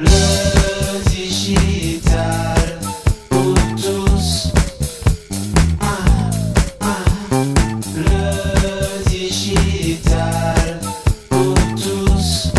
Le 0.00 1.10
digital 1.10 2.78
pour 3.28 3.54
tous. 3.76 4.50
Ah, 5.78 6.30
ah. 6.80 7.04
Le 7.96 9.04
digital 9.10 10.80
pour 11.28 11.54
tous. 11.74 12.50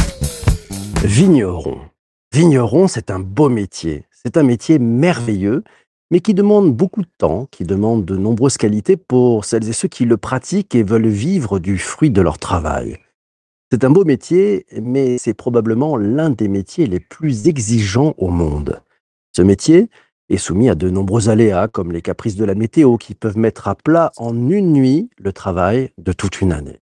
Vigneron. 1.04 1.79
Vigneron, 2.31 2.88
c'est 2.88 3.09
un 3.09 3.19
beau 3.19 3.49
métier. 3.49 4.05
C'est 4.12 4.37
un 4.37 4.44
métier 4.44 4.78
merveilleux, 4.78 5.63
mais 6.12 6.19
qui 6.19 6.35
demande 6.35 6.71
beaucoup 6.71 7.01
de 7.01 7.10
temps, 7.17 7.47
qui 7.49 7.63
demande 7.63 8.05
de 8.05 8.17
nombreuses 8.17 8.58
qualités 8.58 8.97
pour 8.97 9.46
celles 9.46 9.67
et 9.67 9.73
ceux 9.73 9.87
qui 9.87 10.05
le 10.05 10.17
pratiquent 10.17 10.76
et 10.76 10.83
veulent 10.83 11.08
vivre 11.08 11.58
du 11.58 11.79
fruit 11.79 12.12
de 12.12 12.21
leur 12.21 12.37
travail. 12.37 12.99
C'est 13.74 13.85
un 13.85 13.90
beau 13.90 14.03
métier, 14.03 14.65
mais 14.81 15.17
c'est 15.17 15.33
probablement 15.33 15.96
l'un 15.96 16.30
des 16.30 16.49
métiers 16.49 16.88
les 16.88 16.99
plus 16.99 17.48
exigeants 17.48 18.13
au 18.17 18.27
monde. 18.27 18.81
Ce 19.31 19.41
métier 19.41 19.89
est 20.27 20.35
soumis 20.35 20.70
à 20.70 20.75
de 20.75 20.89
nombreux 20.89 21.30
aléas, 21.30 21.70
comme 21.70 21.94
les 21.94 22.02
caprices 22.02 22.35
de 22.35 22.44
la 22.44 22.53
météo, 22.53 22.97
qui 22.97 23.16
peuvent 23.16 23.38
mettre 23.38 23.70
à 23.70 23.75
plat 23.75 24.11
en 24.17 24.49
une 24.49 24.73
nuit 24.73 25.09
le 25.17 25.31
travail 25.31 25.91
de 25.97 26.11
toute 26.11 26.41
une 26.41 26.52
année. 26.52 26.81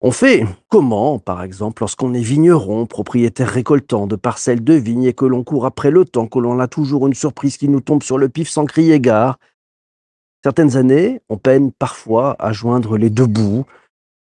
On 0.00 0.10
fait 0.10 0.44
comment, 0.68 1.20
par 1.20 1.40
exemple, 1.40 1.82
lorsqu'on 1.82 2.14
est 2.14 2.20
vigneron, 2.20 2.86
propriétaire 2.86 3.48
récoltant 3.48 4.08
de 4.08 4.16
parcelles 4.16 4.64
de 4.64 4.74
vignes 4.74 5.04
et 5.04 5.14
que 5.14 5.26
l'on 5.26 5.44
court 5.44 5.66
après 5.66 5.92
le 5.92 6.04
temps, 6.04 6.26
que 6.26 6.40
l'on 6.40 6.58
a 6.58 6.66
toujours 6.66 7.06
une 7.06 7.14
surprise 7.14 7.58
qui 7.58 7.68
nous 7.68 7.80
tombe 7.80 8.02
sur 8.02 8.18
le 8.18 8.28
pif 8.28 8.48
sans 8.48 8.64
crier 8.64 8.98
gare? 8.98 9.38
Certaines 10.42 10.76
années, 10.76 11.20
on 11.28 11.38
peine 11.38 11.70
parfois 11.70 12.34
à 12.40 12.52
joindre 12.52 12.98
les 12.98 13.08
deux 13.08 13.26
bouts. 13.26 13.66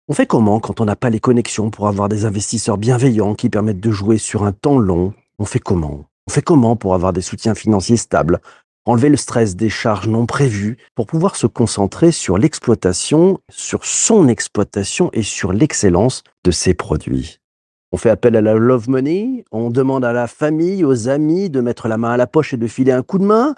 On 0.10 0.14
fait 0.14 0.26
comment 0.26 0.60
quand 0.60 0.82
on 0.82 0.86
n'a 0.86 0.98
pas 0.98 1.10
les 1.10 1.22
connexions 1.22 1.70
pour 1.70 1.88
avoir 1.88 2.10
des 2.10 2.26
investisseurs 2.26 2.78
bienveillants 2.78 3.36
qui 3.36 3.50
permettent 3.50 3.80
de 3.80 3.92
jouer 3.92 4.18
sur 4.18 4.44
un 4.44 4.52
temps 4.52 4.78
long? 4.78 5.14
On 5.40 5.46
fait 5.46 5.60
comment? 5.60 6.04
On 6.28 6.32
fait 6.32 6.42
comment 6.42 6.76
pour 6.76 6.94
avoir 6.94 7.14
des 7.14 7.22
soutiens 7.22 7.56
financiers 7.56 7.96
stables? 7.96 8.42
Enlever 8.84 9.08
le 9.08 9.16
stress 9.16 9.56
des 9.56 9.70
charges 9.70 10.10
non 10.10 10.26
prévues 10.26 10.76
pour 10.94 11.06
pouvoir 11.06 11.38
se 11.38 11.48
concentrer 11.48 12.12
sur 12.12 12.38
l'exploitation, 12.38 13.40
sur 13.50 13.86
son 13.86 14.28
exploitation 14.28 15.10
et 15.14 15.24
sur 15.24 15.54
l'excellence 15.54 16.24
de 16.44 16.52
ses 16.52 16.74
produits. 16.74 17.40
On 17.94 17.98
fait 17.98 18.10
appel 18.10 18.36
à 18.36 18.42
la 18.42 18.56
love 18.56 18.90
money, 18.90 19.46
on 19.54 19.70
demande 19.70 20.04
à 20.04 20.12
la 20.12 20.28
famille, 20.28 20.84
aux 20.84 21.08
amis 21.08 21.50
de 21.50 21.62
mettre 21.62 21.88
la 21.88 21.98
main 21.98 22.12
à 22.12 22.18
la 22.18 22.28
poche 22.28 22.54
et 22.54 22.58
de 22.58 22.68
filer 22.68 22.92
un 22.92 23.04
coup 23.04 23.20
de 23.20 23.26
main? 23.26 23.56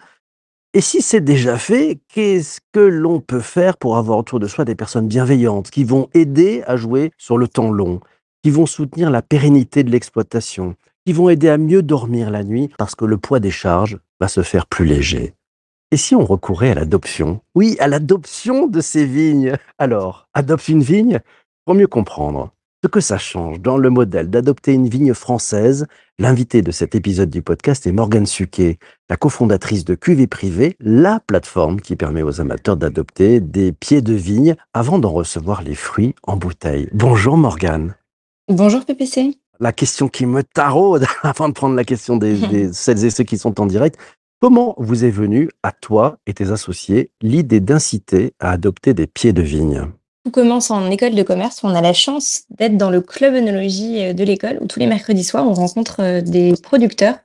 Et 0.76 0.81
si 0.81 1.02
c'est 1.02 1.22
déjà 1.22 1.58
fait, 1.58 2.00
qu'est-ce 2.09 2.59
que 2.73 2.81
l'on 2.81 3.22
peut 3.22 3.40
faire 3.40 3.78
pour 3.78 3.95
avoir 3.95 4.18
autour 4.18 4.42
de 4.42 4.48
soi 4.48 4.66
des 4.66 4.76
personnes 4.76 5.08
bienveillantes 5.08 5.72
qui 5.72 5.86
vont 5.86 6.09
aider 6.14 6.64
à 6.67 6.76
jouer 6.76 7.12
sur 7.17 7.38
le 7.38 7.48
temps 7.48 7.72
long, 7.72 8.02
qui 8.44 8.50
vont 8.50 8.66
soutenir 8.66 9.09
la 9.09 9.22
pérennité 9.22 9.86
de 9.86 9.90
l'exploitation, 9.90 10.76
qui 11.06 11.14
vont 11.14 11.30
aider 11.30 11.48
à 11.48 11.58
mieux 11.58 11.82
dormir 11.82 12.30
la 12.30 12.44
nuit 12.44 12.72
parce 12.78 12.94
que 12.94 13.06
le 13.06 13.17
poids 13.17 13.40
des 13.40 13.52
charges 13.52 14.00
va 14.20 14.28
se 14.28 14.44
faire 14.44 14.66
plus 14.66 14.84
léger? 14.84 15.34
Et 15.92 15.98
si 15.98 16.14
on 16.14 16.26
recourait 16.26 16.72
à 16.72 16.76
l'adoption? 16.76 17.39
Oui, 17.56 17.78
à 17.80 17.88
l'adoption 17.88 18.67
de 18.67 18.82
ces 18.82 19.06
vignes. 19.06 19.56
Alors, 19.78 20.28
adopte 20.34 20.67
une 20.67 20.84
vigne 20.84 21.22
Pour 21.64 21.76
mieux 21.76 21.88
comprendre 21.88 22.52
ce 22.86 22.88
que 22.88 23.00
ça 23.00 23.17
change 23.17 23.59
dans 23.61 23.78
le 23.78 23.89
modèle 23.89 24.30
d'adopter 24.30 24.72
une 24.72 24.88
vigne 24.88 25.16
française, 25.16 25.88
l'invité 26.19 26.61
de 26.61 26.69
cet 26.69 26.94
épisode 26.94 27.31
du 27.31 27.42
podcast 27.42 27.88
est 27.88 27.92
Morgane 27.92 28.27
Suquet, 28.27 28.77
la 29.09 29.17
cofondatrice 29.17 29.86
de 29.86 29.95
QV 29.95 30.27
Privé, 30.27 30.75
la 30.80 31.19
plateforme 31.19 31.81
qui 31.81 31.95
permet 31.95 32.22
aux 32.22 32.42
amateurs 32.42 32.77
d'adopter 32.77 33.39
des 33.39 33.72
pieds 33.72 34.03
de 34.03 34.14
vigne 34.14 34.55
avant 34.75 35.00
d'en 35.00 35.09
recevoir 35.09 35.64
les 35.64 35.73
fruits 35.73 36.14
en 36.22 36.38
bouteille. 36.38 36.88
Bonjour 36.94 37.38
Morgane. 37.38 37.95
Bonjour 38.50 38.86
PPC. 38.86 39.36
La 39.59 39.72
question 39.72 40.08
qui 40.08 40.27
me 40.27 40.44
taraude 40.44 41.08
avant 41.23 41.49
de 41.49 41.55
prendre 41.55 41.73
la 41.73 41.86
question 41.86 42.17
des, 42.17 42.36
des 42.36 42.72
celles 42.72 43.03
et 43.03 43.09
ceux 43.09 43.23
qui 43.23 43.39
sont 43.39 43.59
en 43.59 43.66
direct, 43.66 43.97
Comment 44.42 44.75
vous 44.77 45.05
est 45.05 45.09
venue, 45.09 45.49
à 45.64 45.72
toi 45.72 46.20
et 46.27 46.36
tes 46.36 46.52
associés, 46.52 47.09
l'idée 47.22 47.61
d'inciter 47.61 48.33
à 48.39 48.52
adopter 48.52 48.94
des 48.94 49.08
pieds 49.08 49.33
de 49.33 49.42
vigne? 49.42 49.88
Tout 50.25 50.31
commence 50.31 50.71
en 50.71 50.89
école 50.89 51.13
de 51.13 51.21
commerce. 51.21 51.59
On 51.63 51.75
a 51.75 51.81
la 51.81 51.93
chance 51.93 52.45
d'être 52.49 52.77
dans 52.77 52.89
le 52.89 52.99
club 52.99 53.36
œnologie 53.36 54.02
euh, 54.02 54.13
de 54.13 54.23
l'école 54.23 54.58
où 54.59 54.65
tous 54.65 54.80
les 54.80 54.87
mercredis 54.87 55.23
soirs, 55.23 55.47
on 55.47 55.53
rencontre 55.53 55.97
euh, 55.99 56.21
des 56.21 56.53
producteurs 56.63 57.17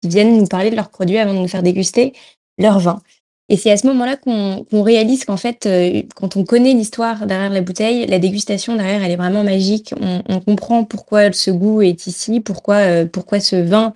qui 0.00 0.08
viennent 0.08 0.38
nous 0.38 0.46
parler 0.46 0.70
de 0.70 0.76
leurs 0.76 0.88
produits 0.88 1.18
avant 1.18 1.34
de 1.34 1.38
nous 1.38 1.48
faire 1.48 1.62
déguster 1.62 2.14
leur 2.56 2.78
vin. 2.78 3.02
Et 3.50 3.58
c'est 3.58 3.70
à 3.70 3.76
ce 3.76 3.86
moment-là 3.88 4.16
qu'on 4.16 4.82
réalise 4.82 5.26
qu'en 5.26 5.36
fait, 5.36 5.66
euh, 5.66 6.02
quand 6.14 6.38
on 6.38 6.44
connaît 6.44 6.72
l'histoire 6.72 7.26
derrière 7.26 7.50
la 7.50 7.60
bouteille, 7.60 8.06
la 8.06 8.18
dégustation 8.18 8.74
derrière, 8.74 9.02
elle 9.02 9.12
est 9.12 9.16
vraiment 9.16 9.44
magique. 9.44 9.92
On, 10.26 10.40
comprend 10.40 10.84
pourquoi 10.84 11.30
ce 11.32 11.50
goût 11.50 11.82
est 11.82 12.06
ici, 12.06 12.40
pourquoi, 12.40 13.04
pourquoi 13.04 13.38
ce 13.38 13.56
vin 13.56 13.92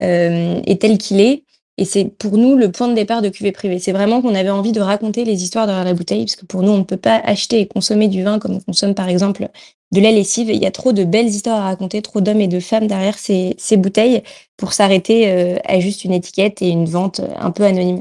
est 0.00 0.80
tel 0.80 0.98
qu'il 0.98 1.20
est. 1.20 1.44
Et 1.78 1.84
c'est 1.84 2.04
pour 2.04 2.36
nous 2.36 2.56
le 2.56 2.70
point 2.70 2.88
de 2.88 2.94
départ 2.94 3.22
de 3.22 3.28
cuvée 3.28 3.52
privée. 3.52 3.78
C'est 3.78 3.92
vraiment 3.92 4.20
qu'on 4.20 4.34
avait 4.34 4.50
envie 4.50 4.72
de 4.72 4.80
raconter 4.80 5.24
les 5.24 5.42
histoires 5.42 5.66
derrière 5.66 5.84
la 5.84 5.94
bouteille, 5.94 6.24
parce 6.24 6.36
que 6.36 6.44
pour 6.44 6.62
nous, 6.62 6.72
on 6.72 6.78
ne 6.78 6.84
peut 6.84 6.96
pas 6.98 7.20
acheter 7.24 7.60
et 7.60 7.66
consommer 7.66 8.08
du 8.08 8.22
vin 8.22 8.38
comme 8.38 8.56
on 8.56 8.60
consomme 8.60 8.94
par 8.94 9.08
exemple 9.08 9.48
de 9.92 10.00
la 10.00 10.10
lessive. 10.10 10.50
Il 10.50 10.62
y 10.62 10.66
a 10.66 10.70
trop 10.70 10.92
de 10.92 11.04
belles 11.04 11.28
histoires 11.28 11.60
à 11.60 11.64
raconter, 11.64 12.02
trop 12.02 12.20
d'hommes 12.20 12.40
et 12.40 12.48
de 12.48 12.60
femmes 12.60 12.86
derrière 12.86 13.18
ces, 13.18 13.56
bouteilles 13.76 14.22
pour 14.56 14.74
s'arrêter 14.74 15.30
euh, 15.30 15.56
à 15.64 15.80
juste 15.80 16.04
une 16.04 16.12
étiquette 16.12 16.60
et 16.62 16.68
une 16.68 16.86
vente 16.86 17.20
un 17.36 17.50
peu 17.50 17.64
anonyme. 17.64 18.00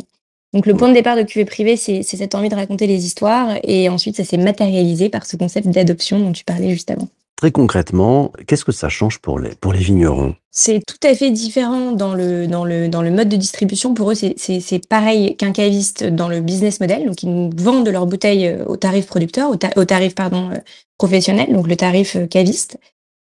Donc 0.53 0.65
le 0.65 0.75
point 0.75 0.89
de 0.89 0.93
départ 0.93 1.15
de 1.15 1.23
cuvée 1.23 1.45
privée, 1.45 1.77
c'est 1.77 2.03
cette 2.03 2.35
envie 2.35 2.49
de 2.49 2.55
raconter 2.55 2.85
les 2.85 3.05
histoires, 3.05 3.57
et 3.63 3.87
ensuite 3.87 4.17
ça 4.17 4.25
s'est 4.25 4.37
matérialisé 4.37 5.07
par 5.07 5.25
ce 5.25 5.37
concept 5.37 5.67
d'adoption 5.69 6.19
dont 6.19 6.33
tu 6.33 6.43
parlais 6.43 6.71
juste 6.71 6.91
avant. 6.91 7.07
Très 7.41 7.51
concrètement, 7.51 8.31
qu'est-ce 8.45 8.63
que 8.63 8.71
ça 8.71 8.87
change 8.87 9.17
pour 9.17 9.39
les, 9.39 9.55
pour 9.55 9.73
les 9.73 9.79
vignerons? 9.79 10.35
C'est 10.51 10.79
tout 10.85 11.07
à 11.07 11.15
fait 11.15 11.31
différent 11.31 11.91
dans 11.91 12.13
le, 12.13 12.45
dans 12.45 12.65
le, 12.65 12.87
dans 12.87 13.01
le 13.01 13.09
mode 13.09 13.29
de 13.29 13.35
distribution. 13.35 13.95
Pour 13.95 14.11
eux, 14.11 14.13
c'est- 14.13 14.87
pareil 14.87 15.35
qu'un 15.37 15.51
caviste 15.51 16.03
dans 16.03 16.29
le 16.29 16.39
business 16.41 16.79
model. 16.79 17.07
Donc, 17.07 17.23
ils 17.23 17.33
nous 17.33 17.49
vendent 17.57 17.89
leurs 17.89 18.05
bouteilles 18.05 18.45
euh, 18.45 18.63
au 18.65 18.77
tarif 18.77 19.07
producteur, 19.07 19.49
au, 19.49 19.55
ta- 19.55 19.71
au 19.75 19.85
tarif 19.85 20.13
pardon, 20.13 20.51
euh, 20.51 20.57
professionnel, 20.99 21.51
donc 21.51 21.67
le 21.67 21.75
tarif 21.75 22.15
euh, 22.15 22.27
caviste. 22.27 22.77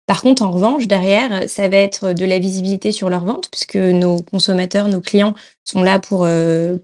Par 0.08 0.24
contre, 0.24 0.42
en 0.42 0.50
revanche, 0.50 0.88
derrière, 0.88 1.48
ça 1.48 1.68
va 1.70 1.78
être 1.78 2.14
de 2.14 2.26
la 2.26 2.40
visibilité 2.40 2.92
sur 2.92 3.12
leur 3.12 3.24
vente, 3.24 3.50
puisque 3.52 3.76
nos 3.76 4.24
consommateurs, 4.24 4.88
nos 4.88 5.02
clients 5.02 5.36
sont 5.64 5.84
là 5.84 6.00
pour, 6.00 6.26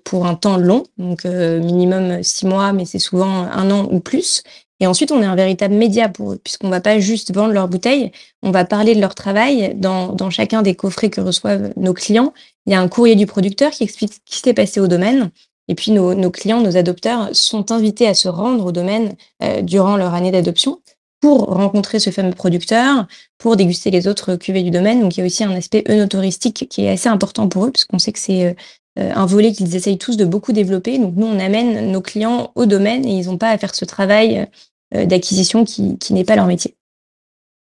pour 0.03 0.25
un 0.25 0.35
temps 0.35 0.57
long, 0.57 0.83
donc 0.97 1.23
minimum 1.23 2.21
six 2.21 2.45
mois, 2.45 2.73
mais 2.73 2.83
c'est 2.83 2.99
souvent 2.99 3.43
un 3.49 3.71
an 3.71 3.87
ou 3.89 4.01
plus. 4.01 4.43
Et 4.79 4.87
ensuite, 4.87 5.11
on 5.11 5.21
est 5.21 5.25
un 5.25 5.35
véritable 5.35 5.75
média 5.75 6.09
pour 6.09 6.33
eux, 6.33 6.39
puisqu'on 6.43 6.69
va 6.69 6.81
pas 6.81 6.99
juste 6.99 7.33
vendre 7.33 7.53
leurs 7.53 7.67
bouteilles, 7.67 8.11
on 8.41 8.51
va 8.51 8.65
parler 8.65 8.95
de 8.95 9.01
leur 9.01 9.15
travail. 9.15 9.73
Dans, 9.75 10.13
dans 10.13 10.29
chacun 10.29 10.61
des 10.61 10.75
coffrets 10.75 11.09
que 11.09 11.21
reçoivent 11.21 11.71
nos 11.77 11.93
clients, 11.93 12.33
il 12.65 12.73
y 12.73 12.75
a 12.75 12.81
un 12.81 12.87
courrier 12.87 13.15
du 13.15 13.25
producteur 13.25 13.71
qui 13.71 13.83
explique 13.83 14.13
ce 14.13 14.19
qui 14.25 14.39
s'est 14.39 14.53
passé 14.53 14.79
au 14.79 14.87
domaine. 14.87 15.31
Et 15.67 15.75
puis, 15.75 15.91
nos, 15.91 16.13
nos 16.13 16.31
clients, 16.31 16.59
nos 16.59 16.75
adopteurs 16.75 17.29
sont 17.33 17.71
invités 17.71 18.07
à 18.07 18.13
se 18.13 18.27
rendre 18.27 18.65
au 18.65 18.71
domaine 18.71 19.15
euh, 19.41 19.61
durant 19.61 19.95
leur 19.95 20.13
année 20.13 20.31
d'adoption 20.31 20.81
pour 21.21 21.45
rencontrer 21.45 21.99
ce 21.99 22.09
fameux 22.09 22.33
producteur, 22.33 23.07
pour 23.37 23.55
déguster 23.55 23.91
les 23.91 24.09
autres 24.09 24.35
cuvées 24.35 24.63
du 24.63 24.71
domaine. 24.71 24.99
Donc, 24.99 25.15
il 25.15 25.21
y 25.21 25.23
a 25.23 25.25
aussi 25.25 25.45
un 25.45 25.55
aspect 25.55 25.85
œnotouristique 25.89 26.67
qui 26.69 26.83
est 26.83 26.89
assez 26.89 27.07
important 27.07 27.47
pour 27.47 27.65
eux, 27.65 27.71
puisqu'on 27.71 27.99
sait 27.99 28.11
que 28.11 28.19
c'est 28.19 28.47
euh, 28.47 28.53
un 28.95 29.25
volet 29.25 29.51
qu'ils 29.51 29.75
essayent 29.75 29.97
tous 29.97 30.17
de 30.17 30.25
beaucoup 30.25 30.53
développer. 30.53 30.99
Donc, 30.99 31.15
nous, 31.15 31.25
on 31.25 31.39
amène 31.39 31.91
nos 31.91 32.01
clients 32.01 32.51
au 32.55 32.65
domaine 32.65 33.05
et 33.05 33.17
ils 33.17 33.25
n'ont 33.25 33.37
pas 33.37 33.49
à 33.49 33.57
faire 33.57 33.73
ce 33.73 33.85
travail 33.85 34.47
euh, 34.95 35.05
d'acquisition 35.05 35.65
qui, 35.65 35.97
n'est 36.11 36.23
pas 36.23 36.35
leur 36.35 36.45
métier. 36.45 36.75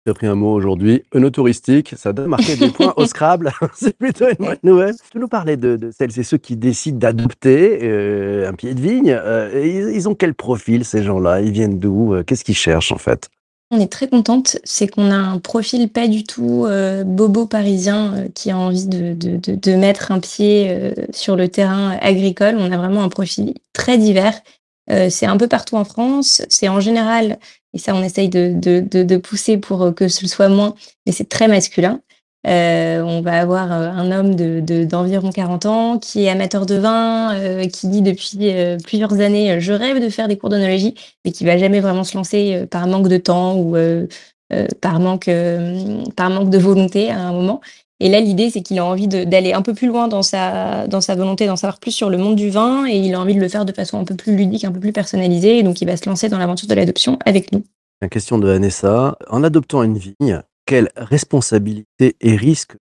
J'ai 0.05 0.11
appris 0.11 0.27
un 0.27 0.35
mot 0.35 0.53
aujourd'hui, 0.53 1.03
œnotouristique, 1.15 1.93
ça 1.95 2.11
donne 2.11 2.27
marquer 2.27 2.55
des 2.55 2.69
points 2.69 2.93
au 2.97 3.05
Scrabble, 3.05 3.51
c'est 3.75 3.95
plutôt 3.95 4.27
une 4.27 4.45
bonne 4.45 4.57
nouvelle. 4.63 4.95
Tu 5.11 5.19
nous 5.19 5.27
parlais 5.27 5.57
de, 5.57 5.91
celles 5.95 6.19
et 6.19 6.23
ceux 6.23 6.37
qui 6.37 6.57
décident 6.57 6.97
d'adopter 6.97 7.79
euh, 7.83 8.49
un 8.49 8.53
pied 8.53 8.73
de 8.73 8.81
vigne. 8.81 9.11
Euh, 9.11 9.91
ils, 9.93 10.09
ont 10.09 10.15
quel 10.15 10.33
profil 10.33 10.83
ces 10.85 11.03
gens-là? 11.03 11.41
Ils 11.41 11.51
viennent 11.51 11.77
d'où? 11.77 12.15
Euh, 12.15 12.23
Qu'est-ce 12.23 12.43
qu'ils 12.43 12.55
cherchent 12.55 12.91
en 12.91 12.97
fait? 12.97 13.29
On 13.73 13.79
est 13.79 13.89
très 13.89 14.09
contente, 14.09 14.57
c'est 14.65 14.89
qu'on 14.89 15.11
a 15.11 15.15
un 15.15 15.39
profil 15.39 15.87
pas 15.87 16.09
du 16.09 16.25
tout 16.25 16.65
euh, 16.65 17.05
bobo 17.05 17.45
parisien 17.45 18.13
euh, 18.13 18.27
qui 18.35 18.51
a 18.51 18.57
envie 18.57 18.85
de, 18.85 19.13
de, 19.13 19.37
de, 19.37 19.75
mettre 19.75 20.11
un 20.11 20.19
pied 20.19 20.67
euh, 20.69 20.93
sur 21.13 21.37
le 21.37 21.47
terrain 21.47 21.97
agricole. 22.01 22.57
On 22.59 22.69
a 22.73 22.77
vraiment 22.77 23.01
un 23.01 23.07
profil 23.07 23.53
très 23.71 23.97
divers. 23.97 24.39
C'est 25.09 25.25
un 25.25 25.37
peu 25.37 25.47
partout 25.47 25.77
en 25.77 25.85
France. 25.85 26.41
C'est 26.49 26.67
en 26.67 26.81
général, 26.81 27.39
et 27.73 27.77
ça 27.77 27.95
on 27.95 28.03
essaye 28.03 28.27
de, 28.27 29.17
pousser 29.17 29.55
pour 29.57 29.95
que 29.95 30.09
ce 30.09 30.27
soit 30.27 30.49
moins, 30.49 30.75
mais 31.05 31.13
c'est 31.13 31.29
très 31.29 31.47
masculin. 31.47 32.01
Euh, 32.47 33.01
on 33.03 33.21
va 33.21 33.39
avoir 33.39 33.71
euh, 33.71 33.89
un 33.91 34.11
homme 34.11 34.35
de, 34.35 34.61
de- 34.61 34.83
d'environ 34.83 35.29
40 35.29 35.65
ans 35.67 35.99
qui 35.99 36.25
est 36.25 36.29
amateur 36.29 36.65
de 36.65 36.75
vin, 36.75 37.35
euh, 37.35 37.67
qui 37.67 37.87
dit 37.87 38.01
depuis 38.01 38.39
plusieurs 38.83 39.19
années 39.19 39.59
je 39.59 39.73
rêve 39.73 40.01
de 40.01 40.09
faire 40.09 40.27
des 40.27 40.37
cours 40.37 40.49
d'onologie, 40.49 40.95
mais 41.23 41.31
qui 41.31 41.45
va 41.45 41.57
jamais 41.57 41.79
vraiment 41.81 42.03
se 42.03 42.17
lancer 42.17 42.65
par 42.71 42.87
manque 42.87 43.07
de 43.07 43.17
temps 43.17 43.55
ou 43.57 43.75
par 44.81 44.99
manque 44.99 45.29
par 46.15 46.29
manque 46.29 46.49
de 46.49 46.57
volonté 46.57 47.09
à 47.11 47.19
un 47.19 47.31
moment. 47.31 47.61
Et 48.03 48.09
là, 48.09 48.19
l'idée, 48.19 48.49
c'est 48.49 48.61
qu'il 48.63 48.79
a 48.79 48.85
envie 48.85 49.07
d'aller 49.07 49.53
un 49.53 49.61
peu 49.61 49.75
plus 49.75 49.87
loin 49.87 50.07
dans 50.07 50.23
sa, 50.23 50.87
dans 50.87 51.01
sa 51.01 51.13
volonté 51.13 51.45
d'en 51.45 51.55
savoir 51.55 51.79
plus 51.79 51.91
sur 51.91 52.09
le 52.09 52.17
monde 52.17 52.35
du 52.35 52.49
vin 52.49 52.87
et 52.87 52.97
il 52.97 53.13
a 53.13 53.19
envie 53.19 53.35
de 53.35 53.39
le 53.39 53.47
faire 53.47 53.63
de 53.63 53.71
façon 53.71 53.99
un 53.99 54.05
peu 54.05 54.15
plus 54.15 54.35
ludique, 54.35 54.65
un 54.65 54.71
peu 54.71 54.79
plus 54.79 54.91
personnalisée. 54.91 55.59
Et 55.59 55.63
donc, 55.63 55.81
il 55.81 55.85
va 55.87 55.95
se 55.95 56.09
lancer 56.09 56.27
dans 56.27 56.39
l'aventure 56.39 56.67
de 56.67 56.73
l'adoption 56.73 57.19
avec 57.27 57.51
nous. 57.51 57.63
La 58.01 58.09
question 58.09 58.39
de 58.39 58.47
Vanessa, 58.47 59.15
en 59.29 59.43
adoptant 59.43 59.83
une 59.83 59.99
vigne, 59.99 60.41
quelle 60.65 60.89
responsabilité 60.95 62.15
et 62.21 62.35
risque 62.35 62.73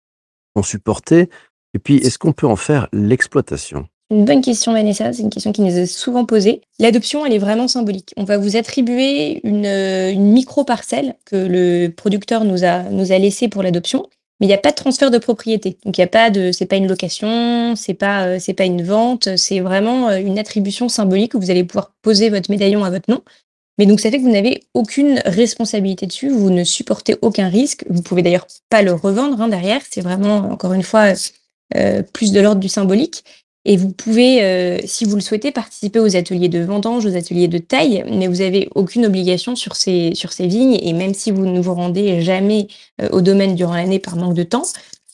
sont 0.57 0.63
supportées 0.63 1.29
Et 1.75 1.79
puis, 1.79 1.97
est-ce 1.97 2.19
qu'on 2.19 2.33
peut 2.33 2.47
en 2.47 2.57
faire 2.57 2.89
l'exploitation? 2.93 3.89
Une 4.11 4.25
bonne 4.25 4.41
question, 4.41 4.73
Vanessa. 4.73 5.13
C'est 5.13 5.23
une 5.23 5.31
question 5.31 5.53
qui 5.53 5.61
nous 5.61 5.77
est 5.77 5.87
souvent 5.87 6.25
posée. 6.25 6.63
L'adoption, 6.79 7.27
elle 7.27 7.35
est 7.35 7.39
vraiment 7.39 7.69
symbolique. 7.69 8.15
On 8.17 8.25
va 8.25 8.39
vous 8.39 8.57
attribuer 8.57 9.41
une, 9.45 9.67
euh, 9.67 10.15
micro-parcelle 10.15 11.15
que 11.27 11.37
le 11.37 11.89
producteur 11.89 12.45
nous 12.45 12.65
a, 12.65 12.85
nous 12.85 13.13
a 13.13 13.19
laissée 13.19 13.49
pour 13.49 13.63
l'adoption. 13.63 14.07
Mais 14.41 14.47
il 14.47 14.49
n'y 14.49 14.55
a 14.55 14.59
pas 14.59 14.71
de 14.71 14.77
transfert 14.77 15.11
de 15.11 15.19
propriété. 15.19 15.77
Donc 15.85 15.99
il 15.99 16.01
y 16.01 16.05
a 16.05 16.09
pas 16.09 16.31
de, 16.31 16.53
c'est 16.53 16.65
pas 16.65 16.77
une 16.77 16.87
location, 16.87 17.75
c'est 17.77 17.95
pas, 17.95 18.25
euh, 18.25 18.39
c'est 18.39 18.55
pas 18.55 18.65
une 18.65 18.83
vente, 18.83 19.37
c'est 19.37 19.61
vraiment 19.61 20.09
euh, 20.09 20.19
une 20.19 20.39
attribution 20.39 20.89
symbolique 20.89 21.35
où 21.35 21.41
vous 21.41 21.51
allez 21.51 21.65
pouvoir 21.65 21.93
poser 22.03 22.31
votre 22.31 22.51
médaillon 22.51 22.85
à 22.85 22.91
votre 22.91 23.11
nom. 23.11 23.23
Mais 23.79 23.87
donc 23.87 24.01
ça 24.01 24.11
fait 24.11 24.19
que 24.19 24.23
vous 24.23 24.33
n'avez 24.33 24.65
aucune 24.75 25.21
responsabilité 25.25 26.07
dessus, 26.07 26.29
vous 26.29 26.51
ne 26.51 26.65
supportez 26.65 27.17
aucun 27.23 27.49
risque. 27.49 27.85
Vous 27.89 28.03
pouvez 28.03 28.23
d'ailleurs 28.23 28.47
pas 28.71 28.83
le 28.83 28.93
revendre 28.93 29.41
hein, 29.41 29.49
derrière. 29.49 29.81
C'est 29.89 30.01
vraiment 30.01 30.39
encore 30.39 30.73
une 30.73 30.83
fois 30.83 31.13
euh, 31.77 32.03
plus 32.03 32.33
de 32.33 32.41
l'ordre 32.41 32.61
du 32.61 32.69
symbolique. 32.69 33.25
Et 33.65 33.77
vous 33.77 33.91
pouvez, 33.91 34.43
euh, 34.43 34.79
si 34.87 35.05
vous 35.05 35.15
le 35.15 35.21
souhaitez, 35.21 35.53
participer 35.53 36.01
aux 36.01 36.17
ateliers 36.17 36.49
de 36.49 36.61
vendange, 36.61 37.05
aux 37.05 37.17
ateliers 37.17 37.49
de 37.49 37.59
taille, 37.59 38.03
mais 38.11 38.27
vous 38.27 38.37
n'avez 38.37 38.71
aucune 38.75 39.05
obligation 39.05 39.57
sur 39.57 39.77
ces, 39.77 40.15
vignes. 40.41 40.79
Et 40.81 40.93
même 40.95 41.13
si 41.13 41.31
vous 41.31 41.45
ne 41.45 41.61
vous 41.61 41.75
rendez 41.75 42.23
jamais 42.23 42.69
euh, 43.03 43.09
au 43.11 43.21
domaine 43.21 43.55
durant 43.55 43.75
l'année 43.75 43.99
par 43.99 44.17
manque 44.17 44.35
de 44.35 44.43
temps, 44.43 44.63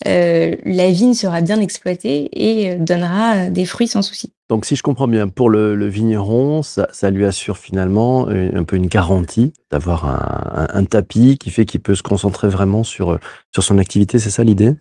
euh, 0.06 0.56
la 0.64 0.90
vigne 0.90 1.14
sera 1.14 1.40
bien 1.40 1.60
exploitée 1.60 2.28
et 2.32 2.72
euh, 2.72 2.76
donnera 2.78 3.50
des 3.50 3.64
fruits 3.64 3.88
sans 3.88 4.02
souci. 4.02 4.32
Donc, 4.50 4.66
si 4.66 4.76
je 4.76 4.82
comprends 4.82 5.08
bien, 5.08 5.28
pour 5.28 5.48
le, 5.48 5.74
le 5.74 5.86
vigneron, 5.86 6.62
ça, 6.62 6.88
ça, 6.92 7.10
lui 7.10 7.24
assure 7.24 7.56
finalement 7.56 8.28
un, 8.28 8.56
un 8.56 8.64
peu 8.64 8.76
une 8.76 8.88
garantie 8.88 9.52
d'avoir 9.70 10.04
un, 10.06 10.66
un, 10.68 10.80
un, 10.80 10.84
tapis 10.84 11.38
qui 11.38 11.50
fait 11.50 11.64
qu'il 11.64 11.80
peut 11.80 11.94
se 11.94 12.02
concentrer 12.02 12.48
vraiment 12.48 12.84
sur, 12.84 13.18
sur 13.52 13.62
son 13.62 13.78
activité. 13.78 14.18
C'est 14.18 14.30
ça 14.30 14.44
l'idée? 14.44 14.74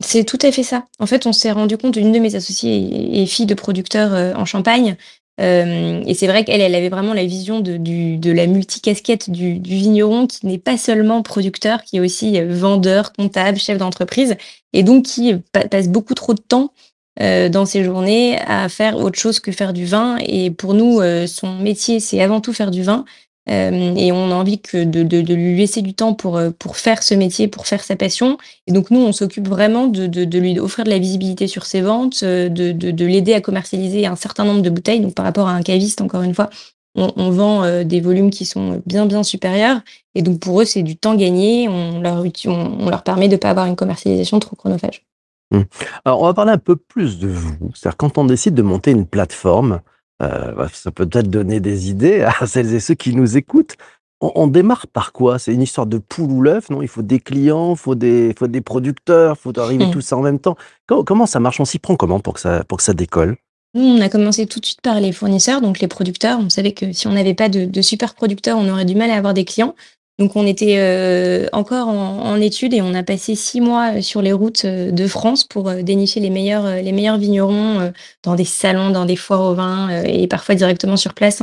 C'est 0.00 0.24
tout 0.24 0.38
à 0.42 0.50
fait 0.50 0.62
ça. 0.62 0.84
En 0.98 1.06
fait, 1.06 1.26
on 1.26 1.32
s'est 1.32 1.52
rendu 1.52 1.78
compte, 1.78 1.96
une 1.96 2.12
de 2.12 2.18
mes 2.18 2.34
associées 2.34 3.22
est 3.22 3.26
fille 3.26 3.46
de 3.46 3.54
producteur 3.54 4.12
euh, 4.12 4.32
en 4.34 4.44
Champagne. 4.44 4.96
Euh, 5.40 6.02
et 6.06 6.14
c'est 6.14 6.28
vrai 6.28 6.44
qu'elle, 6.44 6.60
elle 6.60 6.74
avait 6.74 6.88
vraiment 6.88 7.12
la 7.12 7.24
vision 7.24 7.60
de, 7.60 8.32
la 8.32 8.46
multicasquette 8.46 9.30
du, 9.30 9.58
du 9.58 9.74
vigneron 9.74 10.26
qui 10.26 10.46
n'est 10.46 10.58
pas 10.58 10.78
seulement 10.78 11.22
producteur, 11.22 11.82
qui 11.82 11.96
est 11.96 12.00
aussi 12.00 12.38
euh, 12.40 12.54
vendeur, 12.54 13.12
comptable, 13.12 13.58
chef 13.58 13.78
d'entreprise, 13.78 14.36
et 14.72 14.82
donc 14.82 15.04
qui 15.04 15.34
passe 15.70 15.88
beaucoup 15.88 16.14
trop 16.14 16.34
de 16.34 16.40
temps 16.40 16.72
euh, 17.20 17.48
dans 17.48 17.64
ses 17.64 17.84
journées 17.84 18.40
à 18.40 18.68
faire 18.68 18.96
autre 18.96 19.18
chose 19.18 19.38
que 19.38 19.52
faire 19.52 19.72
du 19.72 19.84
vin. 19.84 20.16
Et 20.26 20.50
pour 20.50 20.74
nous, 20.74 21.00
euh, 21.00 21.28
son 21.28 21.58
métier, 21.58 22.00
c'est 22.00 22.20
avant 22.20 22.40
tout 22.40 22.52
faire 22.52 22.72
du 22.72 22.82
vin. 22.82 23.04
Euh, 23.50 23.94
et 23.96 24.10
on 24.10 24.30
a 24.30 24.34
envie 24.34 24.60
de, 24.72 25.34
lui 25.34 25.56
laisser 25.56 25.82
du 25.82 25.94
temps 25.94 26.14
pour, 26.14 26.36
euh, 26.36 26.50
pour 26.50 26.76
faire 26.76 27.02
ce 27.02 27.14
métier, 27.14 27.48
pour 27.48 27.66
faire 27.66 27.82
sa 27.82 27.96
passion. 27.96 28.38
Et 28.66 28.72
donc 28.72 28.90
nous, 28.90 29.00
on 29.00 29.12
s'occupe 29.12 29.48
vraiment 29.48 29.86
de, 29.86 30.38
lui 30.38 30.58
offrir 30.58 30.84
de 30.84 30.90
la 30.90 30.98
visibilité 30.98 31.46
sur 31.46 31.66
ses 31.66 31.82
ventes, 31.82 32.20
euh, 32.22 32.48
de, 32.48 32.72
de 32.72 33.04
l'aider 33.04 33.34
à 33.34 33.40
commercialiser 33.40 34.06
un 34.06 34.16
certain 34.16 34.44
nombre 34.44 34.62
de 34.62 34.70
bouteilles. 34.70 35.00
Donc 35.00 35.14
par 35.14 35.24
rapport 35.24 35.48
à 35.48 35.52
un 35.52 35.62
caviste, 35.62 36.00
encore 36.00 36.22
une 36.22 36.34
fois, 36.34 36.48
on, 36.96 37.30
vend 37.30 37.82
des 37.82 38.00
volumes 38.00 38.30
qui 38.30 38.44
sont 38.44 38.80
bien 38.86 39.04
bien 39.04 39.24
supérieurs. 39.24 39.80
Et 40.14 40.22
donc 40.22 40.38
pour 40.38 40.60
eux, 40.60 40.64
c'est 40.64 40.84
du 40.84 40.96
temps 40.96 41.16
gagné. 41.16 41.68
On 41.68 42.00
leur, 42.00 42.22
on 42.46 42.88
leur 42.88 43.02
permet 43.02 43.26
de 43.26 43.32
ne 43.32 43.38
pas 43.38 43.50
avoir 43.50 43.66
une 43.66 43.74
commercialisation 43.74 44.38
trop 44.38 44.54
chronophage. 44.54 45.04
Mmh. 45.50 45.62
Alors 46.04 46.22
on 46.22 46.26
va 46.26 46.34
parler 46.34 46.52
un 46.52 46.58
peu 46.58 46.76
plus 46.76 47.18
de 47.18 47.26
vous. 47.26 47.56
C'est-à-dire 47.74 47.96
quand 47.96 48.16
on 48.16 48.24
décide 48.24 48.54
de 48.54 48.62
monter 48.62 48.92
une 48.92 49.06
plateforme, 49.06 49.80
euh, 50.22 50.52
bah, 50.52 50.68
ça 50.72 50.90
peut 50.90 51.06
peut-être 51.06 51.30
donner 51.30 51.60
des 51.60 51.90
idées 51.90 52.22
à 52.22 52.46
celles 52.46 52.74
et 52.74 52.80
ceux 52.80 52.94
qui 52.94 53.14
nous 53.14 53.36
écoutent. 53.36 53.76
On, 54.20 54.32
on 54.36 54.46
démarre 54.46 54.86
par 54.86 55.12
quoi? 55.12 55.38
C'est 55.38 55.52
une 55.52 55.62
histoire 55.62 55.86
de 55.86 55.98
poule 55.98 56.30
ou 56.30 56.40
l'œuf, 56.40 56.70
non? 56.70 56.82
Il 56.82 56.88
faut 56.88 57.02
des 57.02 57.20
clients, 57.20 57.72
il 57.72 57.78
faut 57.78 57.94
des, 57.94 58.34
faut 58.38 58.46
des 58.46 58.60
producteurs, 58.60 59.36
il 59.38 59.42
faut 59.42 59.58
arriver 59.58 59.86
mmh. 59.86 59.90
tout 59.90 60.00
ça 60.00 60.16
en 60.16 60.22
même 60.22 60.38
temps. 60.38 60.56
Comment, 60.86 61.04
comment 61.04 61.26
ça 61.26 61.40
marche? 61.40 61.60
On 61.60 61.64
s'y 61.64 61.78
prend 61.78 61.96
comment 61.96 62.20
pour 62.20 62.34
que 62.34 62.40
ça, 62.40 62.64
pour 62.64 62.78
que 62.78 62.84
ça 62.84 62.94
décolle? 62.94 63.36
Nous, 63.74 63.82
on 63.82 64.00
a 64.00 64.08
commencé 64.08 64.46
tout 64.46 64.60
de 64.60 64.66
suite 64.66 64.80
par 64.82 65.00
les 65.00 65.10
fournisseurs, 65.10 65.60
donc 65.60 65.80
les 65.80 65.88
producteurs. 65.88 66.38
On 66.38 66.48
savait 66.48 66.72
que 66.72 66.92
si 66.92 67.08
on 67.08 67.12
n'avait 67.12 67.34
pas 67.34 67.48
de, 67.48 67.64
de, 67.64 67.82
super 67.82 68.14
producteurs, 68.14 68.56
on 68.56 68.68
aurait 68.68 68.84
du 68.84 68.94
mal 68.94 69.10
à 69.10 69.16
avoir 69.16 69.34
des 69.34 69.44
clients. 69.44 69.74
Donc 70.18 70.36
on 70.36 70.46
était 70.46 70.76
euh, 70.78 71.48
encore 71.52 71.88
en, 71.88 72.20
en, 72.20 72.40
études 72.40 72.72
et 72.72 72.80
on 72.80 72.94
a 72.94 73.02
passé 73.02 73.34
six 73.34 73.60
mois 73.60 74.00
sur 74.00 74.22
les 74.22 74.32
routes 74.32 74.64
euh, 74.64 74.92
de 74.92 75.08
France 75.08 75.42
pour 75.42 75.68
euh, 75.68 75.82
dénicher 75.82 76.20
les 76.20 76.30
meilleurs, 76.30 76.76
les 76.76 76.92
meilleurs 76.92 77.18
vignerons 77.18 77.80
euh, 77.80 77.90
dans 78.22 78.36
des 78.36 78.44
salons, 78.44 78.90
dans 78.90 79.06
des 79.06 79.16
foires 79.16 79.42
au 79.42 79.54
vin 79.54 79.90
euh, 79.90 80.04
et 80.06 80.28
parfois 80.28 80.54
directement 80.54 80.96
sur 80.96 81.14
place 81.14 81.42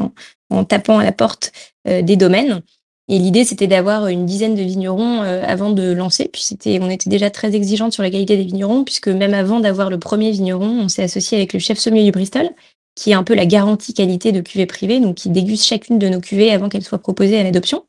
en, 0.49 0.63
tapant 0.63 0.99
à 0.99 1.03
la 1.03 1.11
porte 1.11 1.51
euh, 1.87 2.01
des 2.01 2.15
domaines. 2.15 2.61
Et 3.09 3.19
l'idée, 3.19 3.43
c'était 3.43 3.67
d'avoir 3.67 4.07
une 4.07 4.25
dizaine 4.25 4.55
de 4.55 4.61
vignerons 4.61 5.21
avant 5.21 5.71
de 5.71 5.91
lancer. 5.91 6.29
Puis 6.31 6.43
c'était, 6.43 6.79
on 6.81 6.89
était 6.89 7.09
déjà 7.09 7.29
très 7.29 7.53
exigeante 7.55 7.91
sur 7.91 8.03
la 8.03 8.09
qualité 8.09 8.37
des 8.37 8.43
vignerons, 8.43 8.85
puisque 8.85 9.09
même 9.09 9.33
avant 9.33 9.59
d'avoir 9.59 9.89
le 9.89 9.99
premier 9.99 10.31
vigneron, 10.31 10.83
on 10.83 10.87
s'est 10.87 11.03
associé 11.03 11.37
avec 11.37 11.51
le 11.51 11.59
chef 11.59 11.77
sommelier 11.77 12.05
du 12.05 12.11
Bristol, 12.11 12.49
qui 12.95 13.11
est 13.11 13.15
un 13.15 13.23
peu 13.23 13.33
la 13.33 13.45
garantie 13.45 13.93
qualité 13.93 14.31
de 14.31 14.39
cuvée 14.39 14.65
privée, 14.65 15.01
donc 15.01 15.15
qui 15.15 15.29
déguste 15.29 15.65
chacune 15.65 15.99
de 15.99 16.07
nos 16.07 16.21
cuvées 16.21 16.51
avant 16.51 16.69
qu'elles 16.69 16.85
soient 16.85 16.99
proposées 16.99 17.37
à 17.37 17.43
l'adoption. 17.43 17.83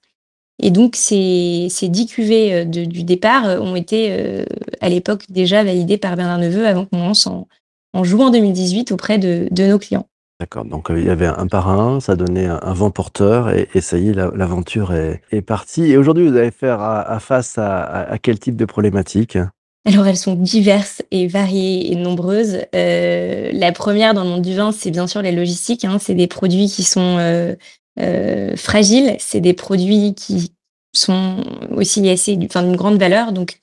Et 0.62 0.70
donc, 0.70 0.94
ces, 0.97 1.67
ces 1.70 1.88
10 1.88 2.06
cuvées 2.06 2.55
euh, 2.55 2.64
de, 2.64 2.85
du 2.85 3.03
départ 3.03 3.47
euh, 3.47 3.59
ont 3.59 3.76
été, 3.76 4.09
euh, 4.11 4.44
à 4.81 4.88
l'époque, 4.88 5.25
déjà 5.29 5.64
validées 5.64 5.99
par 5.99 6.17
Bernard 6.17 6.38
Neveu 6.38 6.67
avant 6.67 6.87
qu'on 6.87 6.99
lance 6.99 7.26
en, 7.26 7.49
en 7.93 8.05
juin 8.05 8.31
2018 8.31 8.93
auprès 8.93 9.19
de, 9.19 9.49
de 9.50 9.67
nos 9.67 9.79
clients. 9.79 10.06
D'accord, 10.41 10.64
donc 10.64 10.88
il 10.91 11.05
y 11.05 11.11
avait 11.11 11.26
un 11.26 11.47
par 11.47 11.69
un, 11.69 12.00
ça 12.00 12.17
donnait 12.17 12.47
un 12.47 12.73
vent 12.73 12.91
porteur 12.91 13.50
et, 13.50 13.69
et 13.75 13.81
ça 13.81 13.99
y 13.99 14.09
est, 14.09 14.12
l'aventure 14.12 14.93
est, 14.93 15.20
est, 15.31 15.43
partie. 15.43 15.85
Et 15.85 15.97
aujourd'hui, 15.97 16.26
vous 16.26 16.37
allez 16.37 16.50
faire 16.50 16.81
à, 16.81 17.00
à 17.03 17.20
face 17.20 17.59
à, 17.59 17.81
à, 17.81 18.12
à, 18.12 18.19
quel 18.19 18.41
type 18.41 18.56
de 18.56 18.64
problématiques? 18.64 19.38
Alors 19.85 20.06
elles 20.06 20.17
sont 20.17 20.35
diverses 20.35 21.03
et 21.11 21.26
variées 21.26 21.93
et 21.93 21.97
nombreuses. 21.97 22.59
Euh, 22.75 23.50
la 23.53 23.73
première 23.73 24.14
dans 24.14 24.23
le 24.23 24.31
monde 24.31 24.43
du 24.43 24.55
vin, 24.55 24.70
c'est 24.70 24.93
bien 24.93 25.09
sûr 25.09 25.23
la 25.23 25.32
logistique. 25.32 25.85
Hein. 25.85 25.99
C'est 26.00 26.14
des 26.14 26.29
produits 26.29 26.69
qui 26.69 26.85
sont 26.85 27.17
euh, 27.19 27.56
euh, 28.00 28.56
fragiles. 28.56 29.17
C'est 29.19 29.41
des 29.41 29.53
produits 29.53 30.15
qui 30.15 30.53
sont 30.93 31.44
aussi 31.71 32.09
assez, 32.09 32.39
enfin, 32.44 32.62
d'une 32.62 32.77
grande 32.77 32.99
valeur. 32.99 33.33
Donc, 33.33 33.61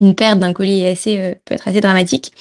une 0.00 0.14
perte 0.14 0.38
d'un 0.38 0.52
colis 0.52 0.80
est 0.80 0.90
assez, 0.90 1.18
euh, 1.18 1.34
peut 1.44 1.54
être 1.54 1.68
assez 1.68 1.80
dramatique. 1.80 2.32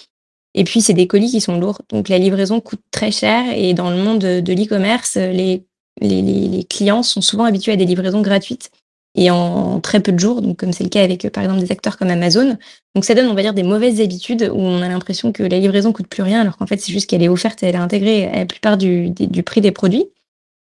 Et 0.54 0.63
puis, 0.63 0.81
c'est 0.81 0.94
des 0.94 1.07
colis 1.07 1.30
qui 1.30 1.42
sont 1.42 1.60
lourds. 1.60 1.81
Donc, 1.89 2.10
la 2.10 2.18
livraison 2.18 2.60
coûte 2.62 2.81
très 2.92 3.12
cher. 3.12 3.45
Et 3.56 3.74
dans 3.74 3.89
le 3.89 3.98
monde 3.98 4.19
de, 4.19 4.54
l'e-commerce, 4.54 5.16
les, 5.16 5.63
les, 6.01 6.63
clients 6.69 7.04
sont 7.04 7.22
souvent 7.22 7.45
habitués 7.45 7.74
à 7.74 7.75
des 7.75 7.86
livraisons 7.86 8.22
gratuites 8.22 8.72
et 9.18 9.31
en 9.31 9.80
très 9.81 10.00
peu 10.00 10.12
de 10.12 10.19
jours, 10.19 10.42
donc 10.44 10.57
comme 10.57 10.72
c'est 10.72 10.83
le 10.83 10.90
cas 10.90 11.04
avec 11.04 11.28
par 11.31 11.44
exemple 11.44 11.60
des 11.60 11.72
acteurs 11.72 11.98
comme 11.98 12.10
Amazon. 12.10 12.56
Donc 12.94 13.04
ça 13.04 13.16
donne, 13.16 13.28
on 13.28 13.33
va 13.33 13.42
dire, 13.42 13.56
des 13.56 13.63
mauvaises 13.63 14.00
habitudes 14.00 14.44
où 14.54 14.60
on 14.60 14.81
a 14.83 14.88
l'impression 14.88 15.31
que 15.31 15.42
la 15.42 15.57
livraison 15.57 15.92
coûte 15.92 16.07
plus 16.07 16.22
rien, 16.22 16.42
alors 16.42 16.56
qu'en 16.56 16.68
fait 16.68 16.78
c'est 16.78 16.94
juste 16.94 17.09
qu'elle 17.09 17.23
est 17.23 17.28
offerte 17.28 17.64
et 17.64 17.66
elle 17.66 17.76
est 17.76 17.80
intégrée 17.80 18.28
à 18.28 18.38
la 18.38 18.45
plupart 18.45 18.78
du 18.78 19.11
prix 19.44 19.59
des 19.59 19.71
produits. 19.71 20.06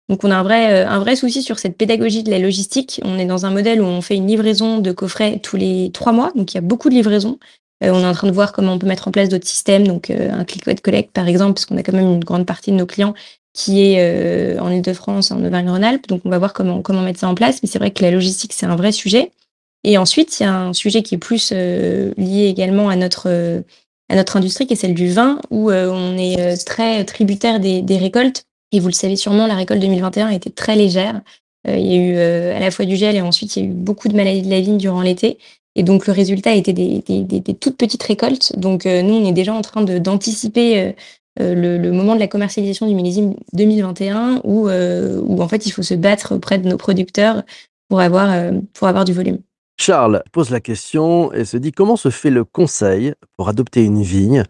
Donc 0.09 0.25
on 0.25 0.31
a 0.31 0.37
un 0.37 0.43
vrai, 0.43 0.73
euh, 0.73 0.89
un 0.89 0.99
vrai 0.99 1.17
souci 1.17 1.43
sur 1.43 1.59
cette 1.59 1.77
pédagogie 1.77 2.23
de 2.23 2.31
la 2.31 2.39
logistique. 2.39 3.01
On 3.05 3.19
est 3.19 3.27
dans 3.27 3.47
un 3.47 3.51
modèle 3.51 3.81
où 3.81 3.85
on 3.85 4.03
fait 4.03 4.17
une 4.17 4.27
livraison 4.27 4.79
de 4.79 4.93
coffrets 4.93 5.39
tous 5.39 5.57
les 5.57 5.91
trois 5.93 6.13
mois, 6.13 6.33
donc 6.35 6.53
il 6.53 6.57
y 6.57 6.59
a 6.59 6.63
beaucoup 6.63 6.89
de 6.89 6.95
livraisons. 6.95 7.39
Euh, 7.83 7.91
on 7.93 8.01
est 8.01 8.07
en 8.07 8.13
train 8.13 8.29
de 8.29 8.33
voir 8.33 8.53
comment 8.53 8.75
on 8.75 8.79
peut 8.79 8.87
mettre 8.87 9.09
en 9.09 9.11
place 9.11 9.29
d'autres 9.29 9.47
systèmes, 9.47 9.87
donc 9.87 10.11
euh, 10.11 10.31
un 10.33 10.45
click 10.45 10.69
and 10.69 10.75
collect 10.83 11.13
par 11.13 11.29
exemple, 11.29 11.55
parce 11.55 11.67
qu'on 11.67 11.77
a 11.77 11.83
quand 11.83 11.93
même 11.93 12.07
une 12.07 12.25
grande 12.25 12.47
partie 12.47 12.71
de 12.71 12.77
nos 12.77 12.87
clients 12.87 13.15
qui 13.55 13.83
est 13.83 13.97
euh, 13.99 14.59
en 14.61 14.71
Ile-de-France, 14.71 15.31
en 15.31 15.45
Auvergne-Rhône-Alpes. 15.45 16.07
Donc 16.09 16.23
on 16.25 16.31
va 16.31 16.39
voir 16.39 16.53
comment, 16.53 16.81
comment 16.81 17.03
mettre 17.03 17.21
ça 17.21 17.29
en 17.29 17.35
place. 17.35 17.63
Mais 17.63 17.69
c'est 17.69 17.79
vrai 17.79 17.91
que 17.91 18.03
la 18.03 18.11
logistique, 18.11 18.53
c'est 18.53 18.67
un 18.67 18.77
vrai 18.77 18.93
sujet. 18.93 19.31
Et 19.85 19.99
ensuite, 19.99 20.39
il 20.39 20.45
y 20.45 20.47
a 20.47 20.55
un 20.55 20.73
sujet 20.73 21.03
qui 21.03 21.17
est 21.17 21.19
plus 21.19 21.51
lié 21.53 22.47
également 22.47 22.89
à 22.89 22.95
notre, 22.95 23.29
à 24.09 24.15
notre 24.15 24.37
industrie, 24.37 24.67
qui 24.67 24.75
est 24.75 24.77
celle 24.77 24.95
du 24.95 25.11
vin, 25.11 25.41
où 25.51 25.73
on 25.73 26.17
est 26.17 26.65
très 26.65 27.05
tributaire 27.05 27.59
des 27.59 27.99
récoltes. 27.99 28.45
Et 28.73 28.81
vous 28.81 28.89
le 28.89 28.95
savez 28.95 29.17
sûrement, 29.17 29.47
la 29.47 29.55
récolte 29.55 29.81
2021 29.81 30.29
a 30.29 30.35
été 30.35 30.51
très 30.51 30.77
légère. 30.77 31.21
Euh, 31.69 31.77
il 31.77 31.87
y 31.87 31.95
a 31.95 31.97
eu 31.97 32.15
euh, 32.17 32.57
à 32.57 32.61
la 32.61 32.71
fois 32.71 32.85
du 32.85 32.97
gel 32.97 33.15
et 33.15 33.21
ensuite 33.21 33.57
il 33.57 33.63
y 33.63 33.67
a 33.67 33.69
eu 33.69 33.73
beaucoup 33.73 34.09
de 34.09 34.17
maladies 34.17 34.43
de 34.43 34.51
la 34.51 34.61
vigne 34.61 34.79
durant 34.79 35.03
l'été. 35.03 35.39
Et 35.75 35.83
donc 35.83 36.07
le 36.07 36.13
résultat 36.13 36.55
était 36.55 36.73
des, 36.73 37.03
des, 37.07 37.55
toutes 37.55 37.77
petites 37.77 38.03
récoltes. 38.03 38.59
Donc 38.59 38.87
euh, 38.87 39.03
nous, 39.03 39.15
on 39.15 39.25
est 39.27 39.33
déjà 39.33 39.55
en 39.55 39.63
train 39.63 39.83
d'anticiper 39.83 40.95
le, 41.39 41.79
le, 41.79 41.93
moment 41.93 42.15
de 42.15 42.21
la 42.21 42.29
commercialisation 42.29 42.87
du 42.87 42.95
millésime 42.95 43.35
2021 43.55 44.43
où, 44.45 44.69
où 44.69 45.43
en 45.43 45.49
fait 45.49 45.65
il 45.65 45.71
faut 45.71 45.83
se 45.83 45.95
battre 45.95 46.35
auprès 46.35 46.59
de 46.59 46.69
nos 46.69 46.77
producteurs 46.77 47.43
pour 47.89 48.01
avoir, 48.01 48.53
pour 48.75 48.89
avoir 48.89 49.07
du 49.07 49.15
volume. 49.15 49.39
Charles 49.79 50.23
pose 50.31 50.51
la 50.51 50.61
question 50.61 51.33
et 51.33 51.47
se 51.47 51.57
dit 51.57 51.73
comment 51.73 51.97
se 51.97 52.11
fait 52.11 52.31
le 52.31 52.45
conseil 52.45 53.15
pour 53.39 53.49
adopter 53.49 53.83
une 53.83 54.03
vigne 54.03 54.45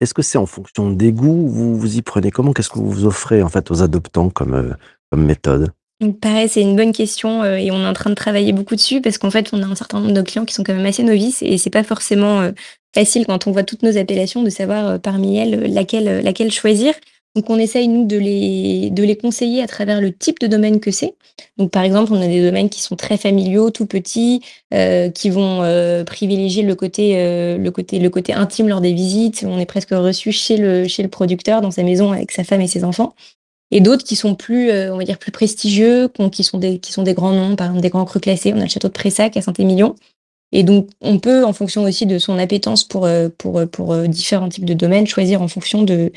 est-ce 0.00 0.14
que 0.14 0.22
c'est 0.22 0.38
en 0.38 0.46
fonction 0.46 0.90
des 0.90 1.12
goûts 1.12 1.48
Vous 1.48 1.76
vous 1.76 1.96
y 1.96 2.02
prenez? 2.02 2.30
Comment 2.30 2.52
Qu'est-ce 2.52 2.70
que 2.70 2.78
vous 2.78 3.04
offrez 3.04 3.42
en 3.42 3.48
fait 3.48 3.70
aux 3.70 3.82
adoptants 3.82 4.30
comme, 4.30 4.54
euh, 4.54 4.72
comme 5.10 5.24
méthode? 5.24 5.72
Pareil, 6.20 6.48
c'est 6.48 6.62
une 6.62 6.76
bonne 6.76 6.92
question 6.92 7.42
euh, 7.42 7.56
et 7.56 7.72
on 7.72 7.82
est 7.82 7.86
en 7.86 7.92
train 7.92 8.10
de 8.10 8.14
travailler 8.14 8.52
beaucoup 8.52 8.76
dessus 8.76 9.00
parce 9.00 9.18
qu'en 9.18 9.30
fait, 9.30 9.50
on 9.52 9.62
a 9.62 9.66
un 9.66 9.74
certain 9.74 10.00
nombre 10.00 10.14
de 10.14 10.22
clients 10.22 10.44
qui 10.44 10.54
sont 10.54 10.62
quand 10.62 10.74
même 10.74 10.86
assez 10.86 11.02
novices 11.02 11.42
et 11.42 11.58
c'est 11.58 11.70
pas 11.70 11.82
forcément 11.82 12.40
euh, 12.40 12.52
facile 12.94 13.26
quand 13.26 13.48
on 13.48 13.50
voit 13.50 13.64
toutes 13.64 13.82
nos 13.82 13.96
appellations 13.96 14.44
de 14.44 14.50
savoir 14.50 15.00
parmi 15.00 15.36
elles 15.36 15.72
laquelle, 15.72 16.22
laquelle 16.22 16.52
choisir. 16.52 16.94
Donc 17.34 17.50
on 17.50 17.58
essaye, 17.58 17.88
nous, 17.88 18.04
de 18.06 18.16
les, 18.16 19.16
conseiller 19.16 19.62
à 19.62 19.66
travers 19.66 20.00
le 20.00 20.12
type 20.12 20.40
de 20.40 20.46
domaine 20.46 20.80
que 20.80 20.90
c'est. 20.90 21.14
Donc 21.56 21.70
par 21.70 21.82
exemple, 21.82 22.12
on 22.12 22.20
a 22.20 22.26
des 22.26 22.42
domaines 22.42 22.68
qui 22.68 22.82
sont 22.82 22.96
très 22.96 23.16
familiaux, 23.16 23.70
tout 23.70 23.86
petits, 23.86 24.40
euh, 24.74 25.10
qui 25.10 25.30
vont 25.30 25.62
euh, 25.62 26.04
privilégier 26.04 26.62
le 26.62 26.74
côté, 26.74 27.14
euh, 27.16 27.58
le, 27.58 27.70
côté, 27.70 28.32
intime 28.32 28.68
lors 28.68 28.80
des 28.80 28.92
visites. 28.92 29.44
On 29.46 29.58
est 29.58 29.66
presque 29.66 29.90
reçu 29.90 30.32
chez 30.32 30.56
le, 30.56 31.06
producteur, 31.06 31.60
dans 31.60 31.70
sa 31.70 31.82
maison, 31.82 32.12
avec 32.12 32.32
sa 32.32 32.44
femme 32.44 32.60
et 32.60 32.66
ses 32.66 32.84
enfants. 32.84 33.14
Et 33.70 33.80
d'autres 33.80 34.04
qui 34.04 34.16
sont 34.16 34.34
plus, 34.34 34.72
on 34.72 34.96
va 34.96 35.16
plus 35.16 35.30
prestigieux, 35.30 36.10
qui 36.32 36.42
sont, 36.42 36.58
des, 36.58 36.80
grands 37.14 37.32
noms, 37.32 37.54
par 37.54 37.66
exemple 37.66 37.82
des 37.82 37.90
grands 37.90 38.06
crus 38.06 38.22
classés. 38.22 38.52
On 38.54 38.60
a 38.60 38.64
le 38.64 38.68
château 38.68 38.88
de 38.88 38.94
Pressac 38.94 39.36
à 39.36 39.42
Saint-Émilion. 39.42 39.94
Et 40.52 40.62
donc, 40.62 40.88
on 41.02 41.18
peut, 41.18 41.44
en 41.44 41.52
fonction 41.52 41.82
aussi 41.82 42.06
de 42.06 42.18
son 42.18 42.38
appétence 42.38 42.82
pour, 42.82 43.06
pour, 43.36 43.60
pour 43.70 43.94
différents 44.08 44.48
types 44.48 44.64
de 44.64 44.72
domaines, 44.72 45.06
choisir 45.06 45.42
en 45.42 45.48
fonction 45.48 45.82
de, 45.82 46.10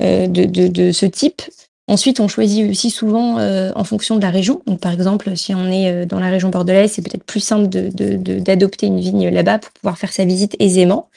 de, 0.00 0.26
de, 0.26 0.68
de, 0.68 0.92
ce 0.92 1.06
type. 1.06 1.42
Ensuite, 1.86 2.18
on 2.18 2.28
choisit 2.28 2.70
aussi 2.70 2.88
souvent 2.88 3.38
euh, 3.38 3.70
en 3.76 3.84
fonction 3.84 4.16
de 4.16 4.22
la 4.22 4.30
région. 4.30 4.62
Donc, 4.66 4.80
par 4.80 4.92
exemple, 4.92 5.36
si 5.36 5.54
on 5.54 5.70
est 5.70 5.90
euh, 5.90 6.06
dans 6.06 6.18
la 6.18 6.30
région 6.30 6.48
bordelaise, 6.48 6.92
c'est 6.92 7.02
peut-être 7.02 7.24
plus 7.24 7.40
simple 7.40 7.68
d'adopter 7.68 8.86
une 8.86 9.00
vigne 9.00 9.28
là-bas 9.28 9.58
pour 9.58 9.70
pouvoir 9.72 9.98
faire 9.98 10.12
sa 10.12 10.24
visite 10.24 10.56
aisément. 10.60 11.10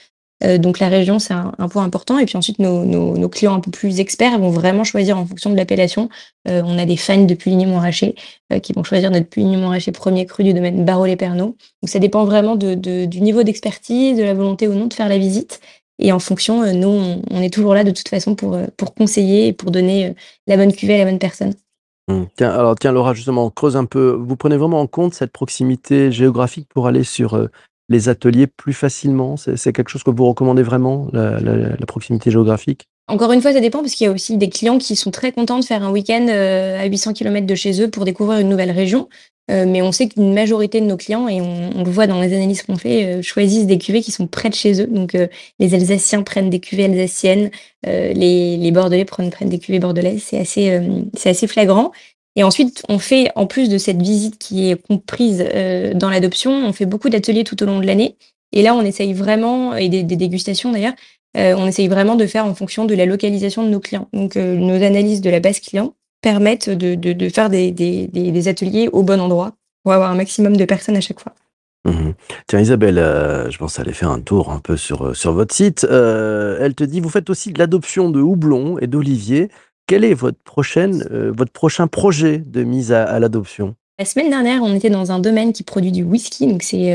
donc, 0.60 0.80
la 0.80 0.90
région, 0.90 1.20
c'est 1.20 1.34
un, 1.34 1.70
point 1.70 1.84
important. 1.86 2.20
Et 2.20 2.26
puis 2.26 2.38
ensuite, 2.38 2.60
nos, 2.60 2.84
nos, 2.84 3.30
clients 3.30 3.56
un 3.56 3.60
peu 3.62 3.72
plus 3.72 4.00
experts 4.02 4.38
vont 4.40 4.50
vraiment 4.50 4.84
choisir 4.84 5.18
en 5.18 5.26
fonction 5.26 5.50
de 5.50 5.56
l'appellation. 5.56 6.10
on 6.46 6.78
a 6.78 6.86
des 6.86 6.98
fans 6.98 7.24
de 7.24 7.34
Puligny-Montrachet 7.34 8.14
qui 8.62 8.74
vont 8.74 8.84
choisir 8.84 9.10
notre 9.10 9.28
Puligny-Montrachet 9.28 9.94
premier 9.94 10.28
cru 10.28 10.44
du 10.44 10.54
domaine 10.54 10.86
Barreau-les-Pernaux. 10.86 11.56
Donc, 11.82 11.90
ça 11.90 11.98
dépend 11.98 12.26
vraiment 12.26 12.56
de, 12.56 12.76
du 12.76 13.22
niveau 13.22 13.42
d'expertise, 13.42 14.18
de 14.18 14.24
la 14.24 14.36
volonté 14.36 14.68
ou 14.68 14.74
non 14.74 14.86
de 14.86 14.94
faire 14.94 15.10
la 15.10 15.18
visite. 15.18 15.60
Et 16.00 16.12
en 16.12 16.20
fonction, 16.20 16.64
euh, 16.64 16.74
nous, 16.74 17.22
on, 17.30 17.42
est 17.42 17.54
toujours 17.54 17.74
là 17.74 17.84
de 17.84 17.92
toute 17.92 18.08
façon 18.08 18.36
pour, 18.36 18.54
euh, 18.54 18.66
pour 18.78 18.94
conseiller 18.94 19.48
et 19.48 19.54
pour 19.54 19.72
donner 19.72 20.08
euh, 20.08 20.14
la 20.46 20.58
bonne 20.58 20.74
cuvée 20.74 20.96
à 20.96 20.98
la 21.00 21.06
bonne 21.06 21.20
personne. 21.20 21.54
Mmh. 22.08 22.24
Tiens, 22.36 22.52
alors 22.52 22.76
tiens, 22.76 22.92
Laura, 22.92 23.14
justement, 23.14 23.50
creuse 23.50 23.76
un 23.76 23.86
peu. 23.86 24.12
Vous 24.12 24.36
prenez 24.36 24.58
vraiment 24.58 24.80
en 24.80 24.88
compte 24.88 25.14
cette 25.14 25.32
proximité 25.32 26.12
géographique 26.12 26.70
pour 26.74 26.88
aller 26.88 27.04
sur 27.04 27.48
les 27.90 28.10
ateliers 28.10 28.48
plus 28.48 28.74
facilement? 28.74 29.36
C'est 29.36 29.74
quelque 29.74 29.90
chose 29.90 30.04
que 30.04 30.12
vous 30.12 30.26
recommandez 30.26 30.64
vraiment, 30.64 31.10
la 31.12 31.86
proximité 31.86 32.32
géographique? 32.32 32.88
Encore 33.08 33.32
une 33.32 33.42
fois, 33.42 33.54
ça 33.54 33.62
dépend 33.62 33.80
parce 33.80 33.96
qu'il 33.96 34.06
y 34.06 34.08
a 34.10 34.12
aussi 34.12 34.38
des 34.38 34.50
clients 34.50 34.78
qui 34.78 34.96
sont 34.96 35.12
très 35.12 35.32
contents 35.32 35.60
de 35.60 35.66
faire 35.66 35.84
un 35.84 35.92
week-end 35.92 36.28
à 36.28 36.86
800 36.86 37.14
km 37.14 37.46
de 37.46 37.56
chez 37.56 37.82
eux 37.82 37.90
pour 37.90 38.06
découvrir 38.06 38.40
une 38.40 38.50
nouvelle 38.50 38.72
région. 38.72 39.08
Euh, 39.50 39.66
mais 39.66 39.82
on 39.82 39.92
sait 39.92 40.10
qu'une 40.10 40.34
majorité 40.34 40.82
de 40.82 40.86
nos 40.86 40.98
clients, 40.98 41.28
et 41.28 41.40
on, 41.42 41.84
le 41.84 41.90
voit 41.90 42.08
dans 42.08 42.20
les 42.22 42.34
analyses 42.34 42.64
qu'on 42.64 42.76
fait, 42.76 43.06
euh, 43.06 43.22
choisissent 43.22 43.66
des 43.66 43.78
cuvées 43.78 44.02
qui 44.02 44.12
sont 44.12 44.28
près 44.28 44.50
de 44.50 44.56
chez 44.56 44.82
eux. 44.82 44.88
Donc 44.88 45.16
euh, 45.16 45.28
les 45.60 45.74
Alsaciens 45.74 46.24
prennent 46.24 46.50
des 46.50 46.60
cuvées 46.60 46.86
alsaciennes, 46.86 47.50
les, 47.86 48.58
les, 48.58 48.72
Bordelais 48.72 49.06
prennent, 49.06 49.30
prennent 49.32 49.50
des 49.50 49.60
cuvées 49.60 49.80
bordelaises. 49.80 50.24
C'est 50.24 50.40
assez, 50.40 50.82
c'est 51.16 51.30
assez 51.30 51.48
flagrant. 51.48 51.92
Et 52.36 52.44
ensuite, 52.44 52.84
on 52.90 53.00
fait, 53.00 53.30
en 53.36 53.48
plus 53.48 53.70
de 53.70 53.78
cette 53.78 54.02
visite 54.02 54.38
qui 54.38 54.70
est 54.70 54.76
comprise 54.76 55.40
dans 55.96 56.10
l'adoption, 56.10 56.52
on 56.52 56.74
fait 56.74 56.86
beaucoup 56.86 57.10
d'ateliers 57.10 57.46
tout 57.46 57.62
au 57.64 57.66
long 57.66 57.80
de 57.80 57.86
l'année. 57.86 58.18
Et 58.52 58.62
là, 58.62 58.76
on 58.76 58.82
essaye 58.82 59.14
vraiment, 59.14 59.76
et 59.76 59.88
des, 59.88 60.04
des 60.04 60.18
dégustations 60.18 60.72
d'ailleurs, 60.74 60.94
on 61.38 61.68
essaye 61.68 61.88
vraiment 61.88 62.16
de 62.16 62.26
faire 62.26 62.46
en 62.46 62.56
fonction 62.56 62.86
de 62.86 62.96
la 62.96 63.06
localisation 63.06 63.64
de 63.64 63.70
nos 63.70 63.80
clients. 63.80 64.08
Donc 64.14 64.36
nos 64.36 64.84
analyses 64.84 65.22
de 65.22 65.30
la 65.30 65.40
base 65.40 65.60
client 65.60 65.94
permettent 66.22 66.70
de, 66.70 67.30
faire 67.30 67.50
des, 67.50 68.48
ateliers 68.48 68.90
au 68.92 69.04
bon 69.04 69.20
endroit 69.20 69.54
pour 69.84 69.94
avoir 69.94 70.12
un 70.12 70.16
maximum 70.16 70.58
de 70.58 70.66
personnes 70.66 70.98
à 70.98 71.02
chaque 71.02 71.20
fois. 71.20 71.34
Mmh 71.86 72.12
Tiens, 72.48 72.60
Isabelle, 72.60 72.98
euh, 72.98 73.50
je 73.50 73.58
pense 73.58 73.80
aller 73.80 73.94
faire 73.94 74.12
un 74.12 74.20
tour 74.20 74.52
un 74.52 74.60
peu 74.60 74.76
sur, 74.76 75.04
euh, 75.04 75.32
votre 75.32 75.56
site. 75.56 75.88
Euh, 75.90 76.58
elle 76.60 76.76
te 76.76 76.84
dit, 76.84 77.00
vous 77.00 77.10
faites 77.10 77.30
aussi 77.30 77.54
de 77.54 77.60
l'adoption 77.60 78.10
de 78.10 78.20
houblon 78.20 78.78
et 78.80 78.88
d'olivier. 78.88 79.50
Quel 79.86 80.04
est 80.04 80.14
votre, 80.14 80.40
prochain 80.44 81.88
projet 81.88 82.40
de 82.40 82.64
mise 82.64 82.92
à 82.92 83.18
l'adoption? 83.20 83.76
La 84.00 84.06
semaine 84.06 84.30
dernière, 84.30 84.62
on 84.64 84.76
était 84.76 84.90
dans 84.90 85.12
un 85.12 85.20
domaine 85.20 85.54
qui 85.54 85.64
produit 85.64 85.92
du 85.92 86.04
whisky. 86.04 86.48
Donc, 86.48 86.64
c'est 86.64 86.94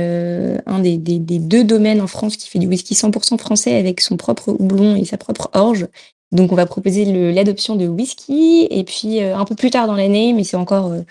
un 0.67 0.79
des, 0.79 0.97
des, 0.99 1.19
des, 1.19 1.39
deux 1.39 1.65
domaines 1.65 2.01
en 2.01 2.07
France 2.07 2.37
qui 2.37 2.49
fait 2.49 2.59
du 2.59 2.67
whisky 2.69 2.95
100% 2.95 3.39
français 3.39 3.75
avec 3.75 4.01
son 4.01 4.17
propre 4.17 4.51
houblon 4.51 4.95
et 4.95 5.05
sa 5.05 5.17
propre 5.17 5.51
orge. 5.53 5.89
Donc, 6.33 6.51
on 6.51 6.57
va 6.57 6.67
proposer 6.67 7.05
l'adoption 7.33 7.77
de 7.77 7.87
whisky. 7.87 8.67
Et 8.71 8.85
puis, 8.85 9.23
euh, 9.23 9.37
un 9.37 9.45
peu 9.45 9.55
plus 9.55 9.71
tard 9.71 9.87
dans 9.87 9.95
l'année, 9.95 10.33
mais 10.33 10.45
c'est 10.45 10.57
encore 10.57 10.93
euh, 10.93 11.03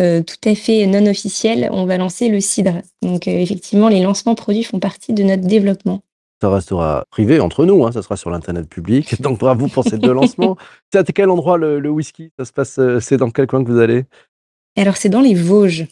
euh, 0.00 0.22
tout 0.22 0.48
à 0.48 0.54
fait 0.56 0.86
non 0.86 1.06
officiel, 1.06 1.68
on 1.72 1.86
va 1.86 1.96
lancer 1.96 2.28
le 2.28 2.40
cidre. 2.40 2.82
Donc, 3.00 3.28
effectivement, 3.28 3.88
les 3.88 4.02
lancements 4.02 4.34
produits 4.34 4.64
font 4.64 4.80
partie 4.80 5.12
de 5.12 5.22
notre 5.22 5.46
développement. 5.46 6.02
Ça 6.42 6.50
restera 6.50 7.04
privé 7.10 7.38
entre 7.38 7.64
nous, 7.64 7.86
hein, 7.86 7.92
ça 7.92 8.02
sera 8.02 8.16
sur 8.16 8.28
l'internet 8.30 8.68
public. 8.68 9.20
Donc, 9.22 9.38
bravo 9.38 9.68
pour 9.68 9.84
ces 9.84 9.96
deux 9.96 10.12
lancements. 10.12 10.56
C'est 10.92 11.08
à 11.08 11.12
quel 11.12 11.30
endroit 11.30 11.56
le, 11.56 11.88
whisky? 11.88 12.32
Ça 12.36 12.44
se 12.44 12.52
passe 12.52 12.80
C'est 13.00 13.16
dans 13.16 13.30
quel 13.30 13.46
coin 13.46 13.62
que 13.62 13.70
vous 13.70 13.78
allez? 13.78 14.04
Alors, 14.76 14.96
c'est 14.96 15.08
dans 15.08 15.20
les 15.20 15.34
Vosges. 15.34 15.86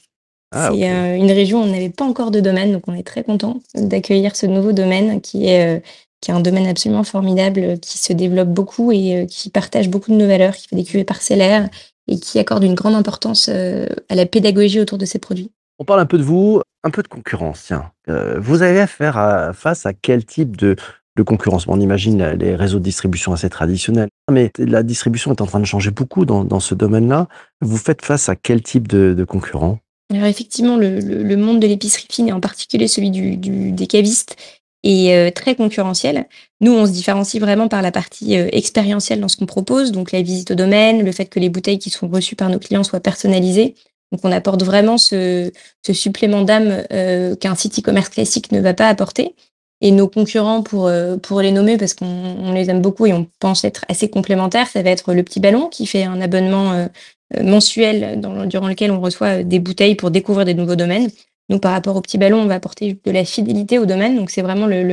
Ah, 0.55 0.71
c'est 0.71 1.17
une 1.19 1.31
région 1.31 1.61
où 1.61 1.65
on 1.65 1.71
n'avait 1.71 1.89
pas 1.89 2.05
encore 2.05 2.31
de 2.31 2.41
domaine, 2.41 2.73
donc 2.73 2.83
on 2.87 2.93
est 2.93 3.07
très 3.07 3.25
content 3.25 3.61
d'accueillir 3.75 4.37
ce 4.37 4.45
nouveau 4.45 4.73
domaine 4.73 5.23
qui 5.23 5.49
est 5.49 5.83
qui 6.23 6.31
est 6.31 6.35
un 6.35 6.41
domaine 6.41 6.67
absolument 6.67 7.05
formidable, 7.05 7.79
qui 7.81 7.99
se 7.99 8.15
développe 8.15 8.49
beaucoup 8.49 8.93
et 8.93 9.17
euh, 9.17 9.27
qui 9.27 9.51
partage 9.51 9.91
beaucoup 9.91 10.13
de 10.13 10.17
nos 10.17 10.27
valeurs, 10.27 10.55
qui 10.55 10.69
fait 10.69 10.77
des 10.77 10.85
cuvées 10.85 11.05
parcellaires 11.05 11.69
et 12.09 12.19
qui 12.19 12.39
accorde 12.39 12.63
une 12.63 12.75
grande 12.75 12.95
importance 12.95 13.51
euh, 13.53 13.87
à 14.09 14.15
la 14.15 14.25
pédagogie 14.25 14.81
autour 14.81 14.99
de 14.99 15.05
ces 15.05 15.19
produits. 15.19 15.51
On 15.79 15.85
parle 15.85 16.01
un 16.01 16.07
peu 16.07 16.19
de 16.19 16.23
vous, 16.23 16.63
un 16.85 16.91
peu 16.91 17.03
de 17.03 17.09
concurrence. 17.09 17.65
Tiens, 17.67 17.91
euh, 18.09 18.39
vous 18.39 18.63
avez 18.63 18.81
affaire 18.81 19.19
à, 19.19 19.53
face 19.53 19.85
à 19.85 19.93
quel 19.93 20.25
type 20.25 20.57
de, 20.57 20.77
de 21.17 21.23
concurrence 21.23 21.67
On 21.69 21.81
imagine 21.81 22.25
les 22.39 22.57
réseaux 22.57 22.79
de 22.79 22.85
distribution 22.85 23.33
assez 23.33 23.51
traditionnels, 23.51 24.09
mais 24.31 24.51
la 24.59 24.83
distribution 24.83 25.33
est 25.33 25.41
en 25.41 25.47
train 25.47 25.61
de 25.61 25.67
changer 25.67 25.91
beaucoup 25.91 26.25
dans, 26.25 26.61
ce 26.61 26.75
domaine-là. 26.75 27.29
Vous 27.61 27.77
faites 27.77 28.05
face 28.05 28.29
à 28.29 28.37
quel 28.37 28.63
type 28.63 28.89
de, 28.89 29.15
de 29.15 29.25
concurrents 29.25 29.79
alors 30.13 30.27
effectivement, 30.27 30.77
le, 30.77 31.37
monde 31.37 31.61
de 31.61 31.67
l'épicerie 31.67 32.07
fine 32.11 32.29
et 32.29 32.33
en 32.33 32.41
particulier 32.41 32.87
celui 32.87 33.11
des 33.11 33.87
cavistes 33.87 34.37
et 34.83 35.15
euh, 35.15 35.31
très 35.31 35.55
concurrentiel. 35.55 36.27
Nous, 36.61 36.73
on 36.73 36.87
se 36.87 36.91
différencie 36.91 37.41
vraiment 37.41 37.69
par 37.69 37.83
la 37.83 37.93
partie 37.93 38.37
euh, 38.37 38.49
expérientielle 38.53 39.21
dans 39.21 39.29
ce 39.29 39.37
qu'on 39.37 39.47
propose, 39.47 39.93
donc 39.93 40.13
la 40.13 40.23
visite 40.23 40.51
au 40.51 40.55
domaine, 40.55 41.05
le 41.05 41.13
fait 41.13 41.27
que 41.27 41.39
les 41.39 41.49
bouteilles 41.49 41.79
qui 41.79 41.91
sont 41.91 42.09
reçues 42.09 42.37
par 42.37 42.49
nos 42.49 42.59
clients 42.59 42.83
soient 42.83 43.01
personnalisées. 43.01 43.75
Donc, 44.11 44.21
on 44.25 44.33
apporte 44.33 44.63
vraiment 44.63 44.99
ce, 44.99 45.51
ce 45.87 45.93
supplément 45.93 46.43
d'âme 46.43 46.85
euh, 46.93 47.37
qu'un 47.37 47.55
site 47.55 47.79
e-commerce 47.79 48.09
classique 48.09 48.53
ne 48.53 48.61
va 48.61 48.75
pas 48.75 48.89
apporter. 48.89 49.35
Et 49.83 49.91
nos 49.91 50.09
concurrents, 50.09 50.63
pour, 50.63 50.91
pour 51.23 51.41
les 51.43 51.51
nommer, 51.51 51.77
parce 51.77 51.93
qu'on 51.93 52.53
les 52.55 52.71
aime 52.71 52.81
beaucoup 52.81 53.05
et 53.05 53.13
on 53.13 53.27
pense 53.41 53.65
être 53.65 53.85
assez 53.89 54.09
complémentaires, 54.09 54.69
ça 54.69 54.81
va 54.81 54.91
être 54.91 55.13
le 55.13 55.23
Petit 55.25 55.41
Ballon, 55.41 55.69
qui 55.69 55.87
fait 55.87 56.05
un 56.05 56.21
abonnement 56.21 56.89
mensuel 57.43 58.21
dans, 58.21 58.47
durant 58.47 58.69
lequel 58.69 58.93
on 58.93 59.01
reçoit 59.01 59.43
des 59.43 59.59
bouteilles 59.59 59.97
pour 59.97 60.13
découvrir 60.13 60.47
des 60.47 60.55
nouveaux 60.55 60.77
domaines. 60.77 61.11
Donc, 61.49 61.61
par 61.61 61.73
rapport 61.73 61.97
au 61.97 62.01
petit 62.01 62.19
ballon, 62.19 62.39
on 62.39 62.47
va 62.47 62.55
apporter 62.55 62.99
de 63.05 63.11
la 63.11 63.25
fidélité 63.25 63.79
au 63.79 63.85
domaine. 63.85 64.17
Donc, 64.17 64.31
c'est 64.31 64.43
vraiment 64.43 64.67
le, 64.67 64.85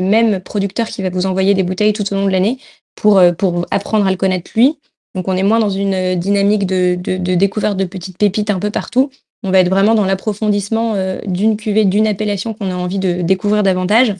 même 0.00 0.40
producteur 0.40 0.86
qui 0.86 1.02
va 1.02 1.10
vous 1.10 1.26
envoyer 1.26 1.54
des 1.54 1.64
bouteilles 1.64 1.92
tout 1.92 2.04
au 2.12 2.16
long 2.16 2.26
de 2.26 2.30
l'année 2.30 2.58
pour, 2.94 3.18
euh, 3.18 3.32
pour 3.32 3.66
apprendre 3.70 4.06
à 4.06 4.10
le 4.10 4.16
connaître 4.16 4.50
lui. 4.54 4.78
Donc, 5.16 5.26
on 5.26 5.36
est 5.36 5.42
moins 5.42 5.58
dans 5.58 5.70
une 5.70 5.94
euh, 5.94 6.14
dynamique 6.14 6.66
de, 6.66 6.94
découverte 7.34 7.76
de 7.76 7.84
petites 7.84 8.18
pépites 8.18 8.50
un 8.50 8.60
peu 8.60 8.70
partout. 8.70 9.10
On 9.42 9.50
va 9.50 9.60
être 9.60 9.68
vraiment 9.68 9.94
dans 9.94 10.04
l'approfondissement 10.04 10.94
euh, 10.94 11.20
d'une 11.26 11.56
cuvée, 11.56 11.84
d'une 11.84 12.06
appellation 12.06 12.54
qu'on 12.54 12.70
a 12.70 12.74
envie 12.74 12.98
de 12.98 13.22
découvrir 13.22 13.62
davantage. 13.62 14.14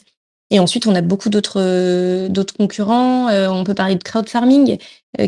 Et 0.50 0.60
ensuite, 0.60 0.86
on 0.86 0.94
a 0.94 1.00
beaucoup 1.00 1.28
d'autres 1.28 2.28
d'autres 2.28 2.54
concurrents. 2.54 3.28
on 3.28 3.64
peut 3.64 3.74
parler 3.74 3.96
de 3.96 4.02
crowd 4.04 4.28
farming, 4.28 4.78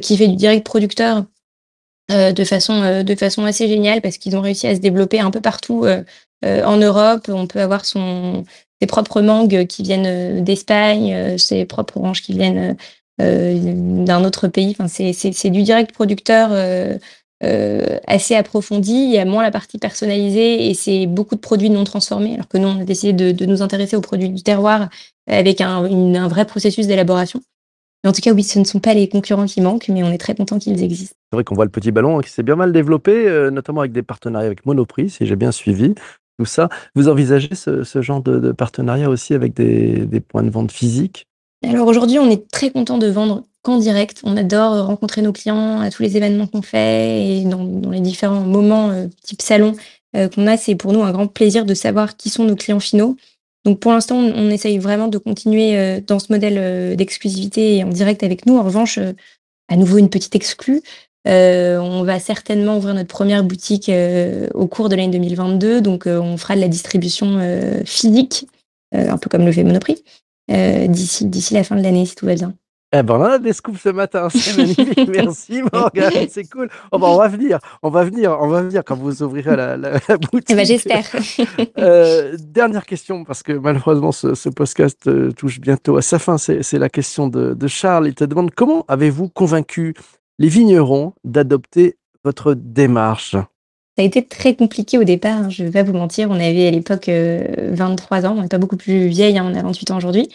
qui 0.00 0.16
fait 0.16 0.28
du 0.28 0.36
direct 0.36 0.64
producteur 0.64 1.24
de, 2.08 2.44
façon, 2.44 3.44
assez 3.44 3.66
géniale 3.66 4.00
parce 4.00 4.16
qu'ils 4.16 4.36
ont 4.36 4.40
réussi 4.40 4.68
à 4.68 4.76
se 4.76 4.80
développer 4.80 5.18
un 5.18 5.32
peu 5.32 5.40
partout 5.40 5.86
euh, 6.44 6.62
en 6.64 6.76
Europe, 6.76 7.28
on 7.28 7.46
peut 7.46 7.60
avoir 7.60 7.84
ses 7.84 8.86
propres 8.86 9.20
mangues 9.20 9.66
qui 9.66 9.82
viennent 9.82 10.06
euh, 10.06 10.40
d'Espagne, 10.40 11.12
euh, 11.12 11.38
ses 11.38 11.64
propres 11.64 11.96
oranges 11.98 12.22
qui 12.22 12.32
viennent 12.32 12.76
d'un 13.20 14.24
autre 14.24 14.46
pays. 14.46 14.76
C'est 14.86 15.50
du 15.50 15.62
direct 15.64 15.92
producteur 15.92 16.50
assez 17.40 18.34
approfondi. 18.34 18.92
Il 18.92 19.10
y 19.10 19.18
a 19.18 19.24
moins 19.24 19.42
la 19.42 19.50
partie 19.50 19.78
personnalisée 19.78 20.68
et 20.68 20.74
c'est 20.74 21.06
beaucoup 21.06 21.34
de 21.34 21.40
produits 21.40 21.70
non 21.70 21.84
transformés. 21.84 22.34
Alors 22.34 22.48
que 22.48 22.58
nous, 22.58 22.68
on 22.68 22.80
a 22.80 22.84
décidé 22.84 23.12
de, 23.12 23.32
de 23.32 23.46
nous 23.46 23.62
intéresser 23.62 23.96
aux 23.96 24.00
produits 24.00 24.28
du 24.28 24.42
terroir 24.42 24.88
avec 25.28 25.60
un, 25.60 25.84
un 25.84 26.28
vrai 26.28 26.44
processus 26.44 26.86
d'élaboration. 26.86 27.40
Mais 28.04 28.10
en 28.10 28.12
tout 28.12 28.20
cas, 28.20 28.32
oui, 28.32 28.44
ce 28.44 28.58
ne 28.58 28.64
sont 28.64 28.80
pas 28.80 28.94
les 28.94 29.08
concurrents 29.08 29.46
qui 29.46 29.60
manquent, 29.60 29.88
mais 29.88 30.02
on 30.04 30.10
est 30.10 30.18
très 30.18 30.34
content 30.34 30.58
qu'ils 30.58 30.82
existent. 30.82 31.14
C'est 31.32 31.36
vrai 31.36 31.44
qu'on 31.44 31.54
voit 31.54 31.64
le 31.64 31.70
petit 31.70 31.90
ballon 31.90 32.20
qui 32.20 32.30
s'est 32.30 32.44
bien 32.44 32.56
mal 32.56 32.72
développé, 32.72 33.50
notamment 33.50 33.80
avec 33.80 33.92
des 33.92 34.02
partenariats 34.02 34.46
avec 34.46 34.66
Monoprix, 34.66 35.10
si 35.10 35.26
j'ai 35.26 35.36
bien 35.36 35.52
suivi 35.52 35.94
tout 36.38 36.46
ça. 36.46 36.68
Vous 36.94 37.08
envisagez 37.08 37.54
ce, 37.54 38.02
genre 38.02 38.22
de, 38.22 38.52
partenariat 38.52 39.10
aussi 39.10 39.34
avec 39.34 39.54
des, 39.54 40.20
points 40.20 40.42
de 40.42 40.50
vente 40.50 40.72
physiques? 40.72 41.26
Alors 41.64 41.88
aujourd'hui, 41.88 42.18
on 42.18 42.30
est 42.30 42.48
très 42.50 42.70
content 42.70 42.98
de 42.98 43.08
vendre 43.08 43.44
direct. 43.76 44.20
On 44.24 44.36
adore 44.36 44.86
rencontrer 44.86 45.22
nos 45.22 45.32
clients 45.32 45.80
à 45.80 45.90
tous 45.90 46.02
les 46.02 46.16
événements 46.16 46.46
qu'on 46.46 46.62
fait 46.62 47.40
et 47.40 47.44
dans, 47.44 47.90
les 47.90 48.00
différents 48.00 48.40
moments 48.40 48.90
euh, 48.90 49.06
type 49.22 49.42
salon 49.42 49.74
euh, 50.16 50.28
qu'on 50.28 50.46
a. 50.46 50.56
C'est 50.56 50.74
pour 50.74 50.92
nous 50.92 51.02
un 51.02 51.12
grand 51.12 51.26
plaisir 51.26 51.64
de 51.66 51.74
savoir 51.74 52.16
qui 52.16 52.30
sont 52.30 52.44
nos 52.44 52.56
clients 52.56 52.80
finaux. 52.80 53.16
Donc 53.64 53.80
pour 53.80 53.92
l'instant, 53.92 54.16
on, 54.16 54.50
essaye 54.50 54.78
vraiment 54.78 55.08
de 55.08 55.18
continuer 55.18 55.76
euh, 55.76 56.00
dans 56.04 56.18
ce 56.18 56.32
modèle 56.32 56.96
d'exclusivité 56.96 57.76
et 57.76 57.84
en 57.84 57.88
direct 57.88 58.22
avec 58.22 58.46
nous. 58.46 58.56
En 58.56 58.62
revanche, 58.62 58.98
à 59.68 59.76
nouveau 59.76 59.98
une 59.98 60.08
petite 60.08 60.34
exclue. 60.34 60.80
on 61.26 62.02
va 62.04 62.18
certainement 62.18 62.78
ouvrir 62.78 62.94
notre 62.94 63.08
première 63.08 63.44
boutique 63.44 63.90
au 64.54 64.66
cours 64.66 64.88
de 64.88 64.96
l'année 64.96 65.12
2022. 65.12 65.82
Donc, 65.82 66.06
on 66.06 66.38
fera 66.38 66.56
de 66.56 66.60
la 66.60 66.68
distribution 66.68 67.38
physique, 67.84 68.46
un 68.92 69.18
peu 69.18 69.28
comme 69.28 69.44
le 69.44 69.52
fait 69.52 69.64
Monoprix, 69.64 70.02
d'ici 70.48 71.26
d'ici 71.26 71.52
la 71.52 71.64
fin 71.64 71.76
de 71.76 71.82
l'année, 71.82 72.06
si 72.06 72.14
tout 72.14 72.24
va 72.24 72.34
bien. 72.34 72.54
Eh 72.90 73.02
ben, 73.02 73.16
on 73.16 73.22
a 73.22 73.38
des 73.38 73.52
scoops 73.52 73.80
ce 73.82 73.90
matin, 73.90 74.28
c'est 74.34 74.56
magnifique. 74.56 75.08
Merci 75.08 75.62
Morgane, 75.72 76.26
c'est 76.30 76.48
cool. 76.48 76.70
Oh, 76.90 76.98
ben, 76.98 77.06
on 77.08 77.18
va 77.18 77.28
venir, 77.28 77.58
on 77.82 77.90
va 77.90 78.04
venir, 78.04 78.38
on 78.40 78.48
va 78.48 78.62
venir 78.62 78.82
quand 78.82 78.96
vous 78.96 79.22
ouvrirez 79.22 79.56
la, 79.56 79.76
la, 79.76 79.98
boutique. 80.16 80.48
Eh 80.48 80.54
ben, 80.54 80.64
j'espère. 80.64 81.04
euh, 81.78 82.34
dernière 82.40 82.86
question, 82.86 83.24
parce 83.24 83.42
que 83.42 83.52
malheureusement 83.52 84.10
ce, 84.10 84.34
ce 84.34 84.48
podcast 84.48 85.06
euh, 85.06 85.32
touche 85.32 85.60
bientôt 85.60 85.98
à 85.98 86.02
sa 86.02 86.18
fin. 86.18 86.38
C'est 86.38 86.78
la 86.78 86.88
question 86.88 87.28
de, 87.28 87.52
de 87.52 87.66
Charles. 87.66 88.08
Il 88.08 88.14
te 88.14 88.24
demande 88.24 88.52
comment 88.54 88.86
avez-vous 88.88 89.28
convaincu 89.28 89.94
les 90.38 90.48
vignerons 90.48 91.12
d'adopter 91.24 91.98
votre 92.24 92.54
démarche? 92.54 93.36
Ça 93.98 94.02
a 94.02 94.06
été 94.06 94.24
très 94.24 94.54
compliqué 94.54 94.96
au 94.96 95.04
départ, 95.04 95.38
hein, 95.38 95.50
je 95.50 95.64
ne 95.64 95.68
vais 95.68 95.82
pas 95.82 95.90
vous 95.90 95.96
mentir. 95.96 96.30
On 96.30 96.34
avait 96.34 96.68
à 96.68 96.70
l'époque 96.70 97.10
23 97.10 98.24
euh, 98.24 98.28
ans, 98.28 98.36
on 98.38 98.42
n'est 98.42 98.48
pas 98.48 98.58
beaucoup 98.58 98.76
plus 98.76 99.08
vieille, 99.08 99.36
hein, 99.36 99.44
on 99.46 99.54
a 99.54 99.62
28 99.62 99.90
ans 99.90 99.96
aujourd'hui. 99.96 100.28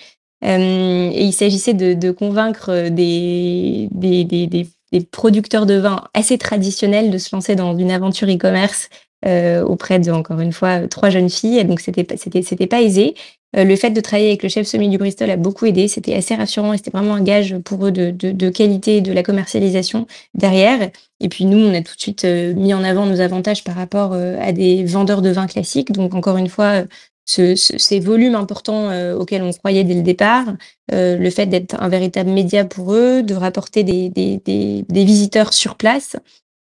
Euh, 0.45 1.09
et 1.13 1.23
il 1.23 1.33
s'agissait 1.33 1.73
de, 1.73 2.11
convaincre 2.11 2.89
des, 2.89 3.87
des, 3.91 4.67
producteurs 5.11 5.65
de 5.65 5.75
vin 5.75 6.03
assez 6.13 6.37
traditionnels 6.37 7.09
de 7.09 7.17
se 7.17 7.35
lancer 7.35 7.55
dans 7.55 7.77
une 7.77 7.91
aventure 7.91 8.27
e-commerce 8.29 8.89
euh, 9.25 9.63
auprès 9.63 9.99
de, 9.99 10.11
encore 10.11 10.39
une 10.39 10.51
fois, 10.51 10.87
trois 10.87 11.09
jeunes 11.09 11.29
filles. 11.29 11.63
Donc, 11.65 11.79
c'était, 11.79 12.05
c'était, 12.17 12.67
pas 12.67 12.81
aisé. 12.81 13.15
Euh, 13.55 13.63
le 13.63 13.75
fait 13.75 13.91
de 13.91 14.01
travailler 14.01 14.29
avec 14.29 14.43
le 14.43 14.49
chef 14.49 14.67
semi 14.67 14.89
du 14.89 14.97
Bristol 14.97 15.29
a 15.29 15.37
beaucoup 15.37 15.65
aidé. 15.65 15.87
C'était 15.87 16.13
assez 16.13 16.35
rassurant 16.35 16.73
et 16.73 16.77
c'était 16.77 16.91
vraiment 16.91 17.15
un 17.15 17.23
gage 17.23 17.57
pour 17.59 17.85
eux 17.85 17.91
de, 17.91 18.11
de, 18.11 18.49
qualité 18.49 18.97
et 18.97 19.01
de 19.01 19.13
la 19.13 19.23
commercialisation 19.23 20.07
derrière. 20.33 20.89
Et 21.21 21.29
puis 21.29 21.45
nous, 21.45 21.59
on 21.59 21.73
a 21.73 21.81
tout 21.81 21.95
de 21.95 22.01
suite 22.01 22.25
mis 22.25 22.73
en 22.73 22.83
avant 22.83 23.05
nos 23.05 23.21
avantages 23.21 23.63
par 23.63 23.75
rapport 23.75 24.13
à 24.13 24.51
des 24.51 24.83
vendeurs 24.83 25.21
de 25.21 25.29
vin 25.29 25.47
classiques. 25.47 25.91
Donc 25.91 26.15
encore 26.15 26.37
une 26.37 26.49
fois, 26.49 26.83
ces 27.25 27.99
volumes 27.99 28.35
importants 28.35 28.89
euh, 28.89 29.15
auxquels 29.15 29.43
on 29.43 29.51
croyait 29.51 29.83
dès 29.83 29.93
le 29.93 30.01
départ, 30.01 30.45
euh, 30.91 31.17
le 31.17 31.29
fait 31.29 31.45
d'être 31.45 31.75
un 31.81 31.87
véritable 31.87 32.29
média 32.29 32.65
pour 32.65 32.93
eux, 32.93 33.23
de 33.23 33.33
rapporter 33.33 33.83
des, 33.83 34.09
des, 34.09 34.41
des, 34.43 34.85
des 34.87 35.05
visiteurs 35.05 35.53
sur 35.53 35.75
place, 35.75 36.15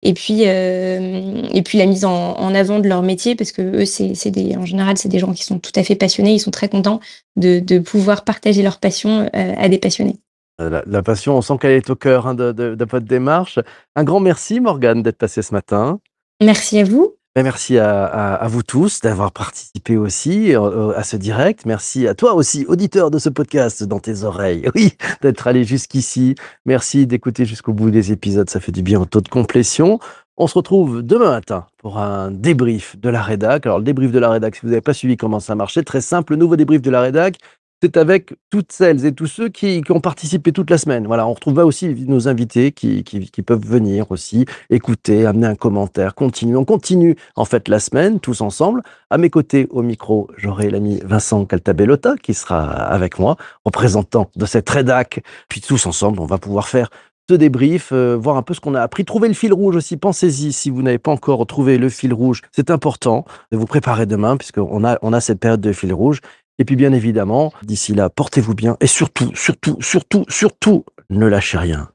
et 0.03 0.15
puis, 0.15 0.45
euh, 0.47 1.43
et 1.53 1.63
puis 1.63 1.79
la 1.79 1.87
mise 1.87 2.05
en, 2.05 2.33
en, 2.33 2.55
avant 2.55 2.79
de 2.81 2.89
leur 2.89 3.03
métier, 3.03 3.37
parce 3.37 3.53
que 3.53 3.63
eux, 3.63 3.85
c'est 3.85 4.31
des, 4.31 4.57
en 4.57 4.65
général, 4.65 4.97
c'est 4.97 5.11
des 5.11 5.19
gens 5.19 5.33
qui 5.33 5.45
sont 5.45 5.59
tout 5.59 5.73
à 5.77 5.85
fait 5.85 5.95
passionnés, 5.95 6.35
ils 6.35 6.41
sont 6.41 6.51
très 6.51 6.69
contents 6.69 7.01
de, 7.37 7.61
de 7.61 7.79
pouvoir 7.79 8.25
partager 8.25 8.63
leur 8.63 8.79
passion 8.79 9.31
à 9.33 9.69
des 9.69 9.79
passionnés. 9.79 10.17
La, 10.59 10.83
la, 10.87 11.03
passion, 11.03 11.37
on 11.37 11.43
sent 11.43 11.55
qu'elle 11.61 11.73
est 11.73 11.89
au 11.89 11.97
cœur 11.97 12.27
hein, 12.27 12.35
de, 12.35 12.53
de, 12.53 12.75
de, 12.75 12.85
votre 12.85 13.07
démarche. 13.07 13.59
Un 13.97 14.05
grand 14.05 14.21
merci, 14.21 14.61
Morgane, 14.61 15.03
d'être 15.03 15.17
passée 15.17 15.41
ce 15.41 15.55
matin. 15.55 16.01
Merci 16.43 16.79
à 16.79 16.85
vous. 16.85 17.17
Ben, 17.37 17.45
merci 17.45 17.79
à, 17.79 18.45
vous 18.49 18.65
tous 18.65 19.01
d'avoir 19.03 19.31
participé 19.31 19.97
aussi 19.97 20.53
euh, 20.53 20.93
à 20.97 21.05
ce 21.05 21.17
direct. 21.17 21.65
Merci 21.65 22.09
à 22.09 22.15
toi 22.17 22.35
aussi, 22.35 22.67
auditeur 22.67 23.13
de 23.13 23.21
ce 23.21 23.29
podcast 23.29 23.85
dans 23.85 24.01
tes 24.01 24.25
oreilles. 24.25 24.69
Oui, 24.75 24.97
d'être 25.23 25.47
allé 25.47 25.63
jusqu'ici. 25.63 26.35
Merci 26.67 27.07
d'écouter 27.07 27.45
jusqu'au 27.45 27.73
bout 27.73 27.93
des 27.93 28.11
épisodes. 28.11 28.51
Ça 28.51 28.59
fait 28.59 28.73
du 28.73 28.83
bien 28.83 29.01
au 29.01 29.05
taux 29.05 29.21
de 29.21 29.29
complétion. 29.29 30.01
On 30.39 30.49
se 30.49 30.55
retrouve 30.55 31.03
demain 31.03 31.31
matin 31.31 31.67
pour 31.79 31.99
un 31.99 32.33
débrief 32.33 32.99
de 32.99 33.09
la 33.09 33.23
rédac. 33.23 33.65
Alors, 33.65 33.79
le 33.79 33.85
débrief 33.85 34.11
de 34.11 34.19
la 34.19 34.31
rédac, 34.31 34.57
si 34.57 34.63
vous 34.63 34.71
n'avez 34.71 34.81
pas 34.81 34.95
suivi 34.95 35.17
comment 35.17 35.39
ça 35.39 35.55
marchait, 35.55 35.85
très 35.85 36.01
simple. 36.01 36.33
Le 36.33 36.39
nouveau 36.39 36.57
débrief 36.57 36.83
de 36.83 36.91
la 36.91 37.01
rédac, 37.01 37.37
c'est 37.83 37.97
avec 37.97 38.35
toutes 38.51 38.73
celles 38.73 39.07
et 39.07 39.13
tous 39.13 39.27
ceux 39.27 39.49
qui, 39.49 39.83
ont 39.89 40.01
participé 40.01 40.53
toute 40.53 40.69
la 40.71 40.77
semaine. 40.77 41.07
Voilà, 41.07 41.27
on 41.27 41.33
retrouvera 41.33 41.65
aussi 41.65 41.89
nos 42.07 42.29
invités 42.29 42.73
qui, 42.73 43.03
peuvent 43.47 43.65
venir 43.65 44.11
aussi 44.11 44.45
écouter, 44.69 45.25
amener 45.25 45.47
un 45.47 45.55
commentaire, 45.55 46.15
continuer. 46.15 46.57
On 46.57 46.67
continue 46.67 47.17
en 47.37 47.47
fait 47.47 47.69
la 47.69 47.81
semaine 47.81 48.21
tous 48.21 48.43
ensemble. 48.43 48.83
À 49.09 49.17
mes 49.17 49.31
côtés 49.31 49.67
au 49.71 49.83
micro, 49.83 50.29
j'aurai 50.37 50.69
l'ami 50.69 51.01
Vincent 51.05 51.47
Caltabellota 51.47 52.17
qui 52.23 52.35
sera 52.35 52.65
avec 52.65 53.19
moi, 53.19 53.37
représentant 53.65 54.31
de 54.37 54.45
cette 54.45 54.69
rédac. 54.69 55.23
Puis 55.49 55.63
tous 55.63 55.87
ensemble, 55.87 56.21
on 56.21 56.27
va 56.27 56.39
pouvoir 56.39 56.69
faire 56.69 56.91
ce 57.31 57.35
débrief, 57.37 57.91
euh, 57.93 58.17
voir 58.17 58.37
un 58.37 58.43
peu 58.43 58.55
ce 58.55 58.61
qu'on 58.61 58.75
a 58.75 58.83
appris, 58.83 59.05
trouver 59.05 59.29
le 59.29 59.35
fil 59.35 59.53
rouge 59.53 59.77
aussi. 59.77 59.97
Pensez-y 59.97 60.53
si 60.53 60.69
vous 60.69 60.83
n'avez 60.83 60.99
pas 60.99 61.13
encore 61.13 61.47
trouvé 61.47 61.79
le 61.79 61.89
fil 61.89 62.13
rouge, 62.13 62.43
c'est 62.51 62.71
important 62.71 63.25
de 63.53 63.57
vous 63.57 63.67
préparer 63.67 64.05
demain 64.05 64.37
puisqu'on 64.37 64.85
a 64.85 64.99
on 65.01 65.13
a 65.13 65.21
cette 65.21 65.39
période 65.39 65.61
de 65.61 65.73
fil 65.73 65.95
rouge 65.95 66.21
et 66.61 66.65
puis 66.67 66.77
bien 66.77 66.93
évidemment, 66.93 67.53
d'ici 67.63 67.95
là, 67.95 68.11
portez-vous 68.11 68.55
bien 68.55 68.77
et 68.83 68.87
surtout, 68.87 69.35
surtout, 69.35 69.79
surtout, 69.81 70.27
surtout, 70.29 70.85
ne 71.09 71.27
lâchez 71.27 71.57
rien. 71.57 71.89